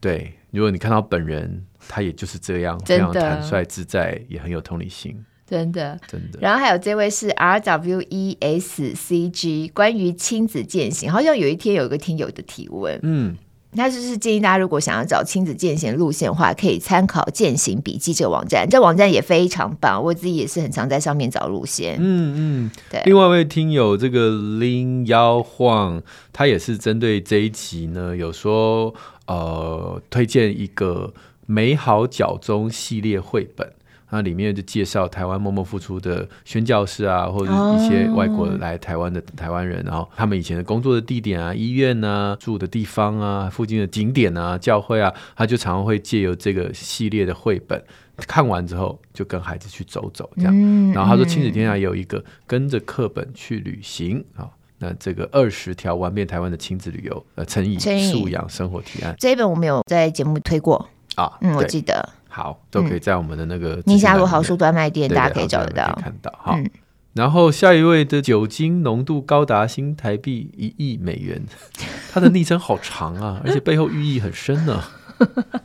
[0.00, 5.24] 对，如果你看到本人，他也就是这样，非常坦率、自在，也很有同理心。
[5.46, 6.38] 真的真的。
[6.40, 13.36] 然后还有这位是 R W E S C G，关于亲子践行，好像有一天有一个听友的提问，嗯。
[13.76, 18.68] 他就是建议大家，如果想要找亲子践行路线的话，可以参考践行笔记这个网站。
[18.68, 21.96] 这网站也非常棒，我自己也是很常在上面找路线。
[22.00, 23.02] 嗯嗯，对。
[23.04, 26.02] 另外一位听友这个林幺晃，
[26.32, 28.92] 他也是针对这一集呢，有说
[29.26, 31.12] 呃推荐一个
[31.46, 33.72] 美好脚踪系列绘本。
[34.10, 47.82] 那里面就介绍台湾默默付出的宣教士啊，或者一些外国来台湾的台湾人，哦，然后他们以前的工作的地点啊、医院啊、住的地方啊、附近的景点啊、教会啊，他就常常会借由这个系列的绘本
[48.26, 50.52] 看完之后，就跟孩子去走走这样。
[50.54, 59.14] 嗯、然后他说，亲子天下也有一个跟着课本去旅行啊，那这个二十条玩遍台湾的亲子旅游呃，乘以素养生活提案。
[59.18, 60.88] 这一本我们有在节目推过。
[61.16, 62.08] 啊，嗯，我记得。
[62.30, 66.30] 好，都可以在我们的那个宁夏路好书专卖店，大家可以找得到，看到。
[66.42, 66.70] 哈，嗯、
[67.12, 71.44] 然后下一位的酒精浓度高达新台币一亿美元，
[72.12, 74.90] 他的昵称好长啊， 而且背后寓意很深呢、啊。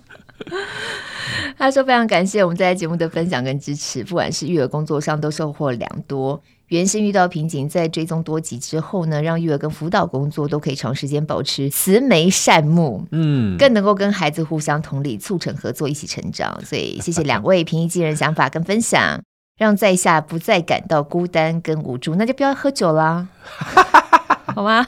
[1.57, 6.41] 他说非常感谢我们在节目的分享跟支持，不管是育儿工作上都收获良多。
[6.69, 16.59] 原先遇到瓶颈，在追踪多集之后呢，让育儿跟辅导工作都可以长时间保持慈眉善目，嗯，更能够跟孩子互相同理，促成合作，一起成长。
[16.65, 19.21] 所以 谢谢两位平易近人想法跟分享，
[19.59, 22.15] 让在下不再感到孤单跟无助。
[22.15, 23.27] 那就不要喝酒啦，
[24.55, 24.87] 好吗？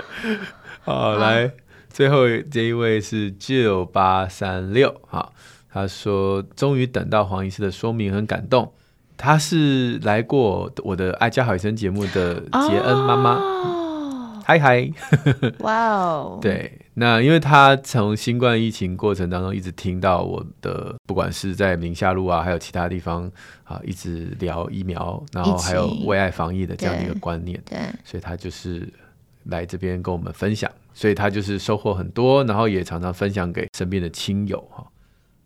[0.84, 1.52] 好，来，
[1.88, 5.32] 最后这一位是九八三六，好，
[5.72, 8.70] 他说终于等到黄医师的说明，很感动。
[9.16, 14.90] 他是来过我的《爱家好医生》节目的杰恩妈妈，嗨嗨，
[15.60, 16.38] 哇哦！
[16.42, 23.30] 对，那因为她从新冠疫情过程当中一直听到我的，不管是在宁夏路啊，还有其他地方
[23.64, 28.92] 啊，一直聊疫苗，然后还有为爱防疫的这样的一个观念，对，所以她就是
[29.44, 34.84] 来这边跟我们分享，所以他就是收获很多，然后也常常分享给身边的亲友哈。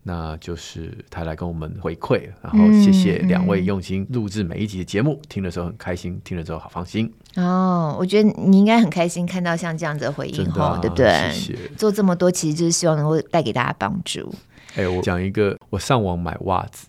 [0.09, 7.13] 那就是他来跟我们回馈，然后谢谢两位用心录制每一集的节目，嗯嗯、听的时候很开心，听了之后好放心。
[7.35, 11.09] 哦，我觉得你应该很开心看到像这样子的回应，哈、啊，对不对？
[11.33, 11.69] 谢谢。
[11.77, 14.33] 做这么多，其实就是希望能够带给大家帮助。
[14.77, 16.87] 哎，我讲一个，我上网买袜子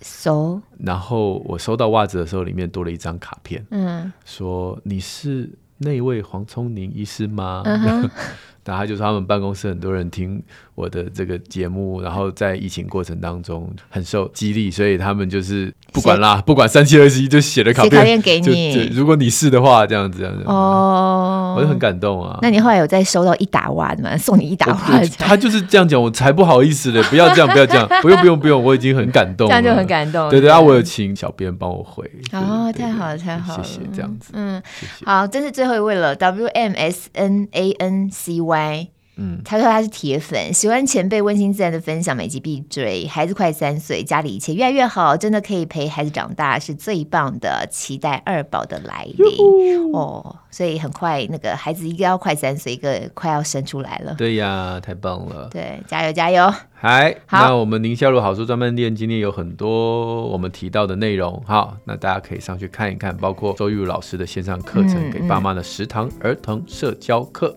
[0.00, 7.62] ，so，然后我收到袜子的时候，里面多了一张卡片，嗯，说你是那位黄聪宁医师吗？
[7.64, 8.08] 嗯
[8.64, 10.40] 然后他就说他们办公室很多人听
[10.74, 18.88] 我的这个节目，然后在疫情过程当中很受激励，所以他们就是不管啦，不管三七二十一就写了卡片，卡片给你。
[18.94, 22.38] 如果你是的话，这样子这样子哦，我就很感动啊。
[22.40, 24.16] 那你后来有再收到一打袜吗？
[24.16, 25.00] 送你一打袜？
[25.18, 30.30] 他就是这样讲，我才不好意思嘞，不要这样，不要这样， 不用不用不用，我已经很感动了，这样就很感动。
[30.30, 32.10] 对对啊，我有请小编帮我回。
[32.32, 34.62] 哦，太好了，太好了，谢谢这样子，嗯，
[35.04, 38.88] 好，这是最后一位了，W M S N A N C Y。
[39.24, 43.06] 嗯，他说他是铁粉，喜欢前辈温馨自然的分享，每集必追。
[43.06, 47.68] 孩子快三岁，家里一切越来越好，真的可以陪孩子长大，是最棒的。
[47.70, 54.14] 期待二宝的来临哦，所以很快那个孩子一个要快三岁，一个快要生出来了。
[54.18, 55.48] 对呀，太棒了！
[55.52, 56.52] 对，加油加油！
[56.80, 56.98] 好，
[57.30, 67.56] 那我们宁夏路好书专卖店今天有很多我们提到的内容，好，那大家可以上去看一看，包括周玉如老师的线上课程，嗯、给爸妈的食堂儿童社交课。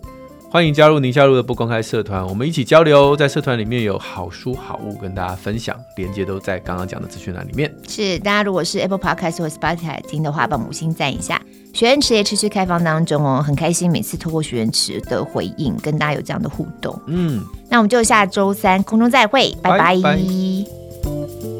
[0.55, 3.13] 欢迎加入宁夏路的不公开社团，我们一起交流。
[3.13, 7.69] 在社团里面有好书好物跟大家分享，链接都在刚刚讲的资讯栏里面。
[7.89, 11.41] 是，大家如果是 Apple Podcast 或 Spotify 听的话，帮五星赞一下。
[11.73, 16.97] 许愿池也持续开放当中哦，很开心每次透过许愿池的回应，跟大家有这样的互动。
[17.07, 19.97] 嗯，那我们就下周三空中再会，拜拜。
[19.97, 21.54] 拜拜。